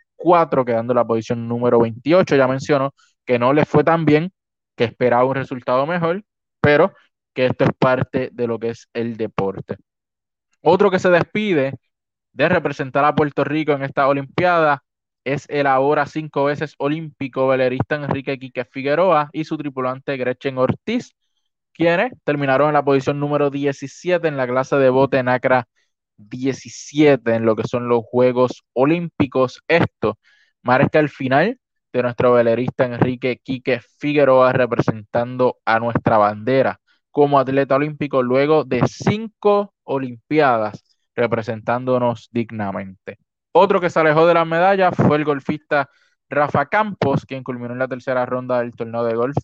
quedando 0.65 0.93
en 0.93 0.97
la 0.97 1.05
posición 1.07 1.49
número 1.49 1.81
28. 1.81 2.37
Ya 2.37 2.49
menciono 2.49 2.95
que 3.25 3.39
no 3.39 3.53
le 3.53 3.65
fue 3.65 3.85
tan 3.85 4.05
bien, 4.05 4.33
que 4.77 4.85
esperaba 4.85 5.25
un 5.25 5.35
resultado 5.35 5.87
mejor, 5.87 6.25
pero 6.61 6.93
que 7.35 7.47
esto 7.47 7.65
es 7.65 7.71
parte 7.79 8.31
de 8.33 8.47
lo 8.47 8.59
que 8.59 8.71
es 8.71 8.89
el 8.95 9.17
deporte. 9.17 9.77
Otro 10.63 10.91
que 10.91 10.99
se 10.99 11.11
despide 11.11 11.75
de 12.33 12.49
representar 12.49 13.05
a 13.05 13.15
Puerto 13.15 13.45
Rico 13.45 13.73
en 13.73 13.83
esta 13.83 14.09
Olimpiada 14.09 14.83
es 15.25 15.47
el 15.49 15.67
ahora 15.67 16.07
cinco 16.07 16.45
veces 16.45 16.75
olímpico 16.79 17.49
velerista 17.49 17.97
Enrique 17.97 18.39
Quique 18.39 18.65
Figueroa 18.65 19.31
y 19.33 19.45
su 19.45 19.57
tripulante 19.57 20.17
Gretchen 20.17 20.59
Ortiz, 20.59 21.15
quienes 21.73 22.13
terminaron 22.25 22.69
en 22.69 22.75
la 22.75 22.85
posición 22.85 23.21
número 23.21 23.51
17 23.51 24.27
en 24.29 24.37
la 24.37 24.47
clase 24.47 24.77
de 24.77 24.91
bote 24.91 25.23
NACRA 25.23 25.67
17 26.17 27.35
en 27.35 27.45
lo 27.45 27.57
que 27.57 27.67
son 27.67 27.89
los 27.89 28.05
Juegos 28.05 28.65
Olímpicos. 28.73 29.63
Esto 29.69 30.19
marca 30.63 30.99
el 30.99 31.09
final 31.09 31.59
de 31.93 32.03
nuestro 32.03 32.33
velerista 32.33 32.85
Enrique 32.85 33.41
Quique 33.43 33.81
Figueroa 33.99 34.53
representando 34.53 35.59
a 35.65 35.79
nuestra 35.79 36.19
bandera 36.19 36.81
como 37.11 37.39
atleta 37.39 37.77
olímpico 37.77 38.23
luego 38.23 38.65
de 38.65 38.83
cinco 38.89 39.73
Olimpiadas 39.85 40.83
representándonos 41.15 42.29
dignamente. 42.33 43.19
Otro 43.53 43.81
que 43.81 43.91
se 43.91 44.01
alejó 44.01 44.27
de 44.27 44.35
la 44.35 44.45
medalla 44.45 44.91
fue 44.91 45.17
el 45.19 45.25
golfista 45.25 45.89
Rafa 46.29 46.67
Campos, 46.67 47.25
quien 47.25 47.45
culminó 47.45 47.73
en 47.73 47.79
la 47.79 47.89
tercera 47.89 48.27
ronda 48.27 48.59
del 48.59 48.75
torneo 48.75 49.05
de 49.05 49.15
golf, 49.15 49.37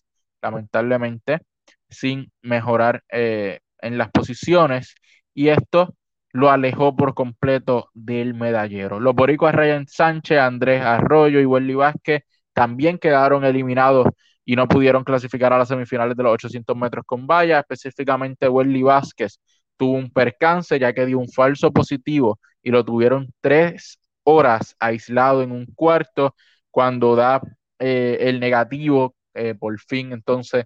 lamentablemente, 0.43 1.41
sin 1.89 2.33
mejorar 2.43 3.05
eh, 3.11 3.61
en 3.81 3.99
las 3.99 4.11
posiciones. 4.11 4.95
Y 5.35 5.49
esto 5.49 5.95
lo 6.33 6.51
alejó 6.51 6.97
por 6.97 7.15
completo 7.15 7.91
del 7.95 8.35
medallero. 8.35 9.01
Los 9.01 9.15
boricuas 9.15 9.55
Ryan 9.55 9.87
Sánchez, 9.87 10.39
Andrés 10.39 10.83
Arroyo 10.83 11.41
y 11.41 11.47
Welly 11.47 11.75
Vázquez 11.75 12.23
también 12.53 12.99
quedaron 12.99 13.45
eliminados 13.45 14.07
y 14.45 14.57
no 14.57 14.69
pudieron 14.69 15.05
clasificar 15.05 15.53
a 15.53 15.59
las 15.59 15.69
semifinales 15.69 16.17
de 16.17 16.23
los 16.23 16.33
800 16.33 16.77
metros 16.77 17.05
con 17.07 17.27
valla, 17.27 17.61
específicamente 17.61 18.49
Welly 18.49 18.83
Vázquez 18.83 19.39
tuvo 19.77 19.93
un 19.97 20.11
percance 20.11 20.79
ya 20.79 20.93
que 20.93 21.07
dio 21.07 21.19
un 21.19 21.29
falso 21.29 21.73
positivo 21.73 22.39
y 22.63 22.71
lo 22.71 22.85
tuvieron 22.85 23.33
tres 23.41 23.99
horas 24.25 24.77
aislado 24.79 25.43
en 25.43 25.53
un 25.53 25.67
cuarto 25.75 26.35
cuando 26.71 27.17
da 27.17 27.41
eh, 27.79 28.19
el 28.21 28.41
negativo 28.41 29.17
eh, 29.33 29.55
por 29.55 29.81
fin 29.81 30.13
entonces 30.13 30.65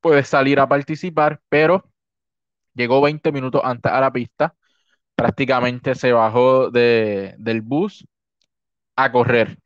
puede 0.00 0.24
salir 0.24 0.58
a 0.60 0.68
participar 0.68 1.40
pero 1.48 1.88
llegó 2.78 3.02
20 3.02 3.32
minutos 3.32 3.62
antes 3.64 3.92
a 3.92 4.00
la 4.00 4.12
pista 4.12 4.54
prácticamente 5.16 5.94
se 5.96 6.12
bajó 6.12 6.70
de, 6.70 7.34
del 7.38 7.62
bus 7.62 8.06
a 8.96 9.12
correr. 9.12 9.58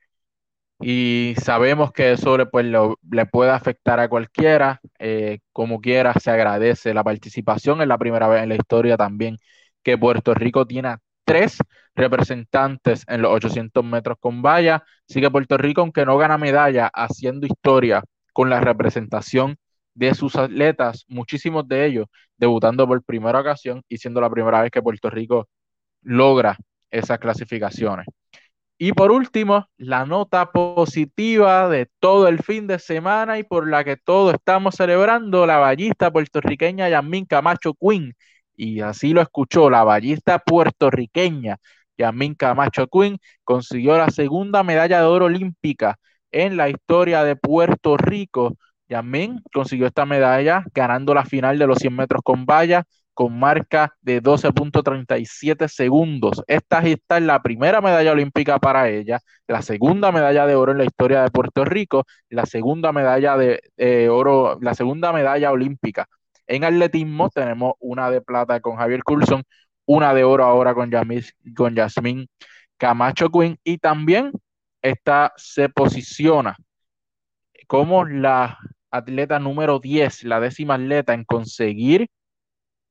Y 0.81 1.35
sabemos 1.43 1.93
que 1.93 2.13
eso 2.13 2.37
le, 2.39 2.47
pues, 2.47 2.67
le 2.67 3.27
puede 3.27 3.51
afectar 3.53 4.01
a 4.01 4.09
cualquiera, 4.09 4.81
eh, 4.99 5.39
como 5.53 5.81
quiera, 5.81 6.15
se 6.15 6.31
agradece 6.33 6.95
la 6.95 7.05
participación, 7.05 7.81
es 7.83 7.89
la 7.89 7.99
primera 7.99 8.29
vez 8.29 8.43
en 8.43 8.49
la 8.51 8.57
historia 8.57 8.97
también 8.97 9.37
que 9.83 9.99
Puerto 9.99 10.35
Rico 10.35 10.67
tiene 10.67 10.97
tres 11.25 11.59
representantes 11.95 13.05
en 13.09 13.23
los 13.23 13.33
800 13.33 13.85
metros 13.85 14.17
con 14.21 14.43
valla, 14.43 14.85
así 15.09 15.21
que 15.21 15.31
Puerto 15.31 15.57
Rico, 15.59 15.83
aunque 15.83 16.05
no 16.07 16.19
gana 16.19 16.39
medalla, 16.39 16.91
haciendo 16.93 17.47
historia 17.47 18.03
con 18.33 18.51
la 18.51 18.61
representación 18.61 19.57
de 19.95 20.15
sus 20.15 20.37
atletas, 20.37 21.05
muchísimos 21.09 21.67
de 21.69 21.87
ellos 21.87 22.07
debutando 22.37 22.87
por 22.87 23.03
primera 23.05 23.41
ocasión 23.41 23.83
y 23.89 23.99
siendo 23.99 24.21
la 24.21 24.31
primera 24.31 24.63
vez 24.63 24.71
que 24.71 24.83
Puerto 24.83 25.11
Rico 25.11 25.49
logra 26.03 26.57
esas 26.91 27.19
clasificaciones. 27.19 28.07
Y 28.79 28.93
por 28.93 29.13
último, 29.13 29.69
la 29.77 30.07
nota 30.07 30.51
positiva 30.51 31.69
de 31.69 31.89
todo 32.01 32.27
el 32.27 32.43
fin 32.43 32.67
de 32.67 32.81
semana 32.81 33.39
y 33.39 33.45
por 33.45 33.69
la 33.71 33.85
que 33.85 33.97
todos 33.97 34.35
estamos 34.35 34.75
celebrando, 34.75 35.47
la 35.47 35.59
ballista 35.59 36.11
puertorriqueña 36.11 36.89
Yasmin 36.89 37.27
Camacho 37.27 37.75
Quinn. 37.75 38.15
Y 38.57 38.81
así 38.81 39.13
lo 39.13 39.21
escuchó, 39.21 39.71
la 39.71 39.85
ballista 39.85 40.41
puertorriqueña 40.41 41.59
Yasmin 41.97 42.35
Camacho 42.35 42.89
Quinn 42.89 43.19
consiguió 43.45 43.97
la 43.97 44.11
segunda 44.11 44.65
medalla 44.65 44.99
de 44.99 45.07
oro 45.07 45.27
olímpica 45.27 45.99
en 46.33 46.57
la 46.57 46.69
historia 46.69 47.23
de 47.25 47.37
Puerto 47.37 47.97
Rico. 47.97 48.57
Yasmin 48.93 49.41
consiguió 49.53 49.87
esta 49.87 50.05
medalla 50.05 50.65
ganando 50.75 51.15
la 51.15 51.25
final 51.25 51.59
de 51.59 51.67
los 51.67 51.79
100 51.79 51.97
metros 51.97 52.23
con 52.23 52.45
valla 52.45 52.85
con 53.15 53.39
marca 53.39 53.95
de 54.01 54.23
12.37 54.23 55.69
segundos. 55.69 56.43
Esta 56.47 56.81
es 56.81 56.99
la 57.21 57.43
primera 57.43 57.81
medalla 57.81 58.13
olímpica 58.13 58.59
para 58.59 58.89
ella, 58.89 59.21
la 59.47 59.61
segunda 59.63 60.13
medalla 60.13 60.47
de 60.47 60.55
oro 60.55 60.73
en 60.73 60.79
la 60.79 60.85
historia 60.85 61.23
de 61.23 61.31
Puerto 61.31 61.65
Rico, 61.65 62.05
la 62.31 62.47
segunda 62.47 62.93
medalla 62.93 63.37
de 63.37 64.09
oro, 64.11 64.59
la 64.63 64.75
segunda 64.75 65.13
medalla 65.13 65.51
olímpica. 65.53 66.07
En 66.47 66.65
atletismo 66.65 67.29
tenemos 67.31 67.75
una 67.81 68.11
de 68.11 68.21
plata 68.21 68.61
con 68.61 68.77
Javier 68.77 69.03
Coulson, 69.05 69.43
una 69.87 70.15
de 70.15 70.25
oro 70.25 70.45
ahora 70.45 70.75
con, 70.75 70.91
Yamis, 70.91 71.35
con 71.57 71.75
Yasmín 71.75 72.29
Camacho 72.77 73.31
Quinn 73.31 73.59
y 73.63 73.79
también 73.79 74.33
esta 74.83 75.33
se 75.37 75.69
posiciona 75.69 76.57
como 77.67 78.05
la 78.05 78.59
atleta 78.93 79.39
número 79.39 79.81
10, 79.81 80.25
la 80.25 80.39
décima 80.41 80.75
atleta 80.75 81.15
en 81.15 81.25
conseguir 81.25 82.09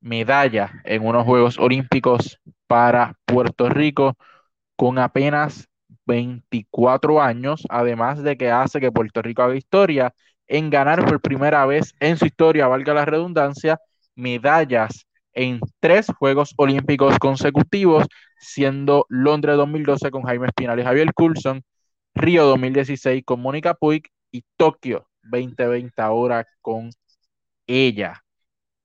medalla 0.01 0.81
en 0.83 1.05
unos 1.05 1.25
Juegos 1.25 1.59
Olímpicos 1.59 2.39
para 2.67 3.15
Puerto 3.25 3.69
Rico 3.69 4.15
con 4.75 4.97
apenas 4.99 5.69
24 6.05 7.21
años, 7.21 7.63
además 7.69 8.23
de 8.23 8.37
que 8.37 8.51
hace 8.51 8.79
que 8.81 8.91
Puerto 8.91 9.21
Rico 9.21 9.43
haga 9.43 9.55
historia 9.55 10.13
en 10.47 10.69
ganar 10.69 11.05
por 11.05 11.21
primera 11.21 11.65
vez 11.65 11.93
en 11.99 12.17
su 12.17 12.25
historia, 12.25 12.67
valga 12.67 12.93
la 12.93 13.05
redundancia, 13.05 13.79
medallas 14.15 15.05
en 15.33 15.59
tres 15.79 16.07
Juegos 16.17 16.53
Olímpicos 16.57 17.17
consecutivos, 17.19 18.07
siendo 18.39 19.05
Londres 19.07 19.55
2012 19.57 20.11
con 20.11 20.23
Jaime 20.23 20.47
Espinal 20.47 20.79
y 20.79 20.83
Javier 20.83 21.13
Coulson, 21.13 21.63
Río 22.15 22.45
2016 22.45 23.23
con 23.23 23.41
Mónica 23.41 23.75
Puig 23.75 24.03
y 24.31 24.43
Tokio 24.57 25.10
2020 25.23 26.01
ahora 26.01 26.45
con 26.61 26.89
ella 27.67 28.21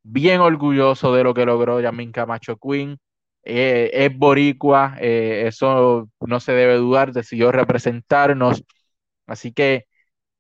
bien 0.03 0.41
orgulloso 0.41 1.15
de 1.15 1.25
lo 1.25 1.35
que 1.35 1.47
logró 1.47 1.81
Yamin 1.81 2.13
Camacho 2.13 2.57
Quinn. 2.59 2.99
Eh, 3.45 3.91
es 3.93 4.17
boricua, 4.17 4.97
eh, 5.01 5.45
eso 5.47 6.09
no 6.21 6.41
se 6.41 6.53
debe 6.53 6.77
dudar, 6.77 7.13
decidió 7.13 7.53
representarnos. 7.53 8.65
Así 9.27 9.53
que 9.53 9.87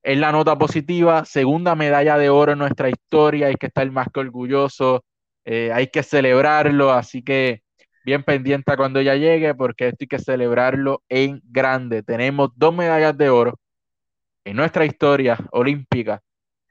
es 0.03 0.19
la 0.19 0.33
nota 0.33 0.59
positiva, 0.59 1.25
segunda 1.25 1.75
medalla 1.77 2.19
de 2.19 2.31
oro 2.31 2.53
en 2.53 2.59
nuestra 2.59 2.91
historia, 2.91 3.49
hay 3.49 3.57
que 3.57 3.67
estar 3.69 3.91
más 3.91 4.09
que 4.13 4.21
orgulloso, 4.21 5.05
eh, 5.45 5.73
hay 5.73 5.89
que 5.89 6.03
celebrarlo, 6.03 6.93
así 6.93 7.23
que 7.23 7.63
bien 8.05 8.23
pendiente 8.25 8.77
cuando 8.77 9.01
ella 9.01 9.17
llegue, 9.17 9.55
porque 9.55 9.89
esto 9.89 9.99
hay 10.03 10.09
que 10.09 10.19
celebrarlo 10.19 11.03
en 11.09 11.41
grande. 11.45 12.03
Tenemos 12.03 12.51
dos 12.57 12.75
medallas 12.75 13.17
de 13.19 13.31
oro 13.31 13.59
en 14.47 14.57
nuestra 14.57 14.87
historia 14.87 15.37
olímpica 15.51 16.23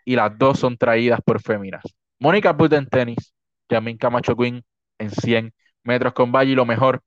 y 0.05 0.15
las 0.15 0.37
dos 0.37 0.59
son 0.59 0.77
traídas 0.77 1.19
por 1.23 1.41
féminas. 1.41 1.83
Mónica 2.19 2.55
Puig 2.55 2.73
en 2.73 2.87
tenis, 2.87 3.33
Yamin 3.69 3.97
Camacho 3.97 4.35
Quinn 4.35 4.63
en 4.97 5.11
100 5.11 5.53
metros 5.83 6.13
con 6.13 6.31
valle 6.31 6.53
y 6.53 6.55
lo 6.55 6.65
mejor 6.65 7.01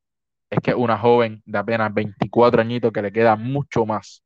es 0.51 0.61
que 0.61 0.75
una 0.75 0.99
joven 0.99 1.43
de 1.47 1.59
apenas 1.59 1.93
24 1.95 2.61
añitos 2.61 2.93
que 2.93 3.01
le 3.01 3.11
queda 3.11 3.35
mucho 3.35 3.87
más 3.87 4.23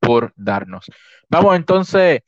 por 0.00 0.32
darnos. 0.34 0.86
Vamos 1.28 1.54
entonces 1.54 2.22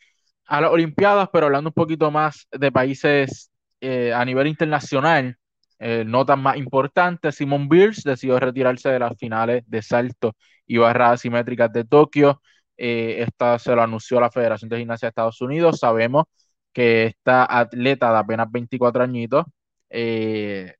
a 0.46 0.60
las 0.60 0.70
Olimpiadas, 0.70 1.28
pero 1.32 1.46
hablando 1.46 1.70
un 1.70 1.74
poquito 1.74 2.12
más 2.12 2.46
de 2.52 2.70
países 2.70 3.50
eh, 3.80 4.12
a 4.14 4.24
nivel 4.24 4.46
internacional, 4.46 5.36
eh, 5.80 6.04
notas 6.06 6.38
más 6.38 6.56
importantes, 6.58 7.34
Simon 7.34 7.68
Biles 7.68 8.04
decidió 8.04 8.38
retirarse 8.38 8.88
de 8.88 9.00
las 9.00 9.18
finales 9.18 9.64
de 9.66 9.82
salto 9.82 10.36
y 10.64 10.76
barras 10.76 11.22
simétricas 11.22 11.72
de 11.72 11.84
Tokio. 11.84 12.40
Eh, 12.76 13.22
esta 13.22 13.58
se 13.58 13.74
lo 13.74 13.82
anunció 13.82 14.20
la 14.20 14.30
Federación 14.30 14.68
de 14.70 14.78
Gimnasia 14.78 15.06
de 15.06 15.10
Estados 15.10 15.40
Unidos. 15.40 15.78
Sabemos 15.80 16.24
que 16.72 17.06
esta 17.06 17.46
atleta 17.58 18.12
de 18.12 18.18
apenas 18.18 18.50
24 18.50 19.02
añitos 19.02 19.44
eh, 19.90 20.74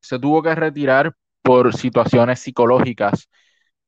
se 0.00 0.18
tuvo 0.18 0.42
que 0.42 0.54
retirar 0.54 1.14
por 1.42 1.74
situaciones 1.76 2.40
psicológicas. 2.40 3.28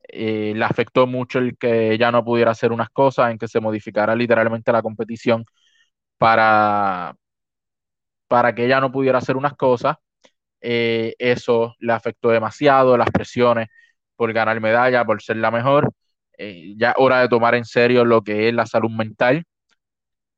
Eh, 0.08 0.52
le 0.56 0.64
afectó 0.64 1.06
mucho 1.06 1.38
el 1.38 1.56
que 1.58 1.92
ella 1.92 2.12
no 2.12 2.24
pudiera 2.24 2.52
hacer 2.52 2.72
unas 2.72 2.90
cosas, 2.90 3.30
en 3.32 3.38
que 3.38 3.48
se 3.48 3.60
modificara 3.60 4.14
literalmente 4.16 4.72
la 4.72 4.82
competición 4.82 5.44
para, 6.18 7.14
para 8.28 8.54
que 8.54 8.64
ella 8.66 8.80
no 8.80 8.92
pudiera 8.92 9.18
hacer 9.18 9.36
unas 9.36 9.54
cosas. 9.56 9.96
Eh, 10.62 11.14
eso 11.18 11.76
le 11.80 11.92
afectó 11.92 12.30
demasiado, 12.30 12.96
las 12.98 13.10
presiones 13.10 13.68
por 14.16 14.32
ganar 14.32 14.60
medalla, 14.60 15.04
por 15.04 15.22
ser 15.22 15.38
la 15.38 15.50
mejor. 15.50 15.92
Ya 16.76 16.94
hora 16.96 17.20
de 17.20 17.28
tomar 17.28 17.54
en 17.54 17.64
serio 17.64 18.04
lo 18.04 18.22
que 18.22 18.48
es 18.48 18.54
la 18.54 18.66
salud 18.66 18.90
mental, 18.90 19.44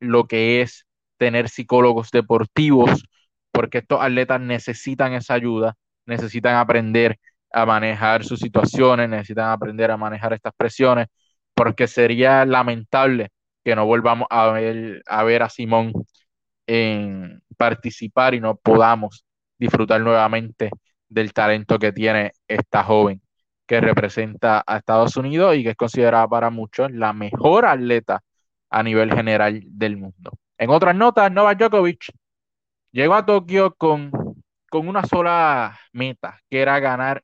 lo 0.01 0.27
que 0.27 0.63
es 0.63 0.87
tener 1.19 1.49
psicólogos 1.49 2.11
deportivos, 2.11 3.05
porque 3.53 3.79
estos 3.79 4.01
atletas 4.03 4.41
necesitan 4.41 5.13
esa 5.15 5.35
ayuda, 5.35 5.77
necesitan 6.07 6.57
aprender 6.57 7.19
a 7.53 7.67
manejar 7.67 8.25
sus 8.25 8.41
situaciones, 8.41 9.09
necesitan 9.09 9.51
aprender 9.51 9.91
a 9.91 9.97
manejar 9.97 10.33
estas 10.33 10.53
presiones, 10.57 11.07
porque 11.55 11.87
sería 11.87 12.45
lamentable 12.45 13.31
que 13.65 13.77
no 13.77 13.87
volvamos 13.87 14.27
a 14.31 14.49
ver 14.53 15.03
a, 15.07 15.23
ver 15.25 15.43
a 15.43 15.49
Simón 15.49 15.93
en 16.67 17.43
participar 17.57 18.35
y 18.35 18.41
no 18.41 18.57
podamos 18.57 19.25
disfrutar 19.59 20.01
nuevamente 20.01 20.71
del 21.09 21.33
talento 21.33 21.79
que 21.79 21.93
tiene 21.93 22.33
esta 22.49 22.83
joven 22.85 23.22
que 23.73 23.81
representa 23.81 24.63
a 24.67 24.77
Estados 24.77 25.17
Unidos 25.17 25.57
y 25.57 25.63
que 25.63 25.71
es 25.71 25.77
considerada 25.77 26.29
para 26.29 26.51
muchos 26.51 26.91
la 26.93 27.15
mejor 27.15 27.65
atleta 27.65 28.23
a 28.69 28.83
nivel 28.83 29.11
general 29.15 29.63
del 29.65 29.97
mundo. 29.97 30.33
En 30.59 30.69
otras 30.69 30.95
notas, 30.95 31.33
Novak 31.33 31.59
Djokovic 31.59 32.13
llegó 32.91 33.15
a 33.15 33.25
Tokio 33.25 33.75
con, 33.77 34.11
con 34.69 34.89
una 34.89 35.07
sola 35.07 35.79
meta, 35.91 36.39
que 36.51 36.61
era 36.61 36.81
ganar 36.81 37.23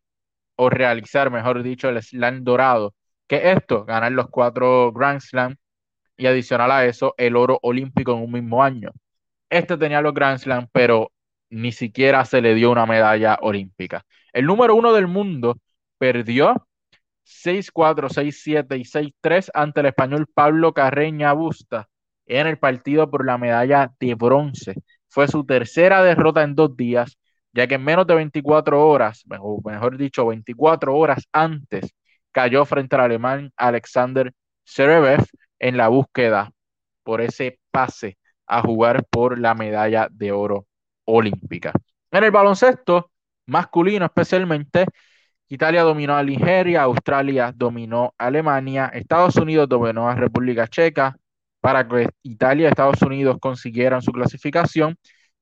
o 0.56 0.70
realizar, 0.70 1.30
mejor 1.30 1.62
dicho, 1.62 1.90
el 1.90 2.02
slam 2.02 2.44
dorado. 2.44 2.94
que 3.26 3.50
esto? 3.50 3.84
Ganar 3.84 4.12
los 4.12 4.30
cuatro 4.30 4.90
Grand 4.92 5.20
Slam 5.20 5.54
y 6.16 6.28
adicional 6.28 6.70
a 6.70 6.86
eso, 6.86 7.14
el 7.18 7.36
oro 7.36 7.58
olímpico 7.60 8.12
en 8.12 8.22
un 8.22 8.32
mismo 8.32 8.64
año. 8.64 8.92
Este 9.50 9.76
tenía 9.76 10.00
los 10.00 10.14
Grand 10.14 10.38
Slam, 10.38 10.66
pero 10.72 11.12
ni 11.50 11.72
siquiera 11.72 12.24
se 12.24 12.40
le 12.40 12.54
dio 12.54 12.70
una 12.70 12.86
medalla 12.86 13.36
olímpica. 13.42 14.06
El 14.32 14.46
número 14.46 14.74
uno 14.74 14.94
del 14.94 15.08
mundo 15.08 15.58
perdió 15.98 16.66
6-4, 17.24 18.08
6-7 18.08 18.78
y 18.78 18.84
6-3 18.84 19.50
ante 19.54 19.80
el 19.80 19.86
español 19.86 20.26
Pablo 20.32 20.72
Carreña 20.72 21.32
Busta 21.32 21.88
en 22.26 22.46
el 22.46 22.58
partido 22.58 23.10
por 23.10 23.26
la 23.26 23.38
medalla 23.38 23.92
de 24.00 24.14
bronce. 24.14 24.74
Fue 25.08 25.28
su 25.28 25.44
tercera 25.44 26.02
derrota 26.02 26.42
en 26.42 26.54
dos 26.54 26.76
días, 26.76 27.18
ya 27.52 27.66
que 27.66 27.74
en 27.76 27.84
menos 27.84 28.06
de 28.06 28.14
24 28.14 28.86
horas, 28.86 29.24
o 29.40 29.60
mejor 29.64 29.96
dicho, 29.96 30.26
24 30.26 30.96
horas 30.96 31.26
antes, 31.32 31.92
cayó 32.32 32.64
frente 32.64 32.96
al 32.96 33.02
alemán 33.02 33.52
Alexander 33.56 34.32
Serebev 34.64 35.24
en 35.58 35.76
la 35.76 35.88
búsqueda 35.88 36.52
por 37.02 37.20
ese 37.20 37.58
pase 37.70 38.18
a 38.46 38.60
jugar 38.62 39.04
por 39.10 39.38
la 39.38 39.54
medalla 39.54 40.08
de 40.10 40.32
oro 40.32 40.66
olímpica. 41.04 41.72
En 42.10 42.24
el 42.24 42.30
baloncesto 42.30 43.10
masculino 43.46 44.04
especialmente, 44.04 44.86
Italia 45.48 45.82
dominó 45.82 46.14
a 46.16 46.22
Nigeria, 46.22 46.82
Australia 46.82 47.52
dominó 47.56 48.14
a 48.18 48.26
Alemania, 48.26 48.90
Estados 48.92 49.36
Unidos 49.36 49.68
dominó 49.68 50.08
a 50.08 50.14
República 50.14 50.66
Checa 50.68 51.16
para 51.60 51.86
que 51.88 52.10
Italia 52.22 52.66
y 52.66 52.70
Estados 52.70 53.00
Unidos 53.02 53.38
consiguieran 53.40 54.02
su 54.02 54.12
clasificación. 54.12 54.96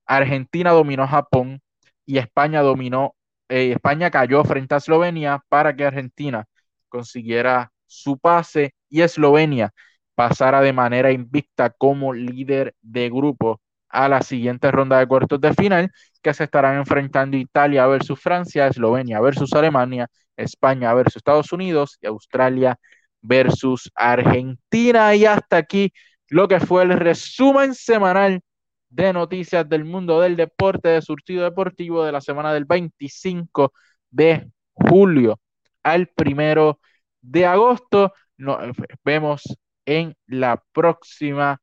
Argentina 0.06 0.70
dominó 0.70 1.02
a 1.04 1.08
Japón 1.08 1.60
y 2.04 2.18
España 2.18 2.62
dominó, 2.62 3.14
eh, 3.48 3.72
España 3.72 4.10
cayó 4.10 4.44
frente 4.44 4.74
a 4.74 4.78
Eslovenia 4.78 5.42
para 5.48 5.74
que 5.74 5.84
Argentina 5.84 6.46
consiguiera 6.88 7.72
su 7.86 8.18
pase 8.18 8.74
y 8.88 9.02
Eslovenia 9.02 9.72
pasara 10.14 10.60
de 10.62 10.72
manera 10.72 11.10
invicta 11.12 11.70
como 11.70 12.14
líder 12.14 12.74
de 12.80 13.10
grupo 13.10 13.60
a 13.88 14.08
la 14.08 14.22
siguiente 14.22 14.70
ronda 14.70 14.98
de 14.98 15.06
cuartos 15.06 15.40
de 15.40 15.54
final, 15.54 15.90
que 16.22 16.34
se 16.34 16.44
estarán 16.44 16.76
enfrentando 16.78 17.36
Italia 17.36 17.86
versus 17.86 18.20
Francia, 18.20 18.66
Eslovenia 18.66 19.20
versus 19.20 19.52
Alemania, 19.52 20.08
España 20.36 20.92
versus 20.94 21.16
Estados 21.16 21.52
Unidos 21.52 21.98
y 22.00 22.06
Australia 22.06 22.78
versus 23.22 23.90
Argentina. 23.94 25.14
Y 25.14 25.24
hasta 25.24 25.56
aquí 25.58 25.92
lo 26.28 26.48
que 26.48 26.60
fue 26.60 26.82
el 26.82 26.90
resumen 26.92 27.74
semanal 27.74 28.40
de 28.88 29.12
noticias 29.12 29.68
del 29.68 29.84
mundo 29.84 30.20
del 30.20 30.36
deporte 30.36 30.88
de 30.88 31.02
surtido 31.02 31.44
deportivo 31.44 32.04
de 32.04 32.12
la 32.12 32.20
semana 32.20 32.52
del 32.52 32.64
25 32.64 33.72
de 34.10 34.50
julio 34.72 35.40
al 35.82 36.08
primero 36.08 36.80
de 37.20 37.46
agosto. 37.46 38.12
Nos 38.36 38.58
vemos 39.04 39.42
en 39.84 40.14
la 40.26 40.62
próxima. 40.72 41.60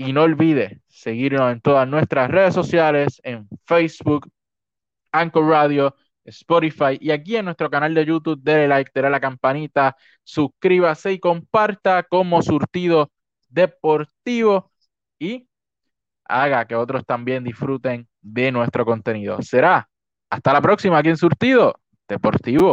Y 0.00 0.14
no 0.14 0.22
olvide 0.22 0.80
seguirnos 0.88 1.52
en 1.52 1.60
todas 1.60 1.86
nuestras 1.86 2.30
redes 2.30 2.54
sociales, 2.54 3.20
en 3.22 3.46
Facebook, 3.66 4.30
Anchor 5.12 5.46
Radio, 5.46 5.94
Spotify 6.24 6.96
y 6.98 7.10
aquí 7.10 7.36
en 7.36 7.44
nuestro 7.44 7.68
canal 7.68 7.92
de 7.92 8.06
YouTube. 8.06 8.40
Dele 8.42 8.66
like, 8.66 8.90
dele 8.94 9.10
la 9.10 9.20
campanita, 9.20 9.94
suscríbase 10.24 11.12
y 11.12 11.18
comparta 11.18 12.02
como 12.04 12.40
surtido 12.40 13.12
deportivo 13.50 14.70
y 15.18 15.46
haga 16.24 16.64
que 16.64 16.76
otros 16.76 17.04
también 17.04 17.44
disfruten 17.44 18.08
de 18.22 18.52
nuestro 18.52 18.86
contenido. 18.86 19.42
Será 19.42 19.86
hasta 20.30 20.54
la 20.54 20.62
próxima 20.62 20.96
aquí 20.96 21.10
en 21.10 21.18
Surtido 21.18 21.78
Deportivo. 22.08 22.72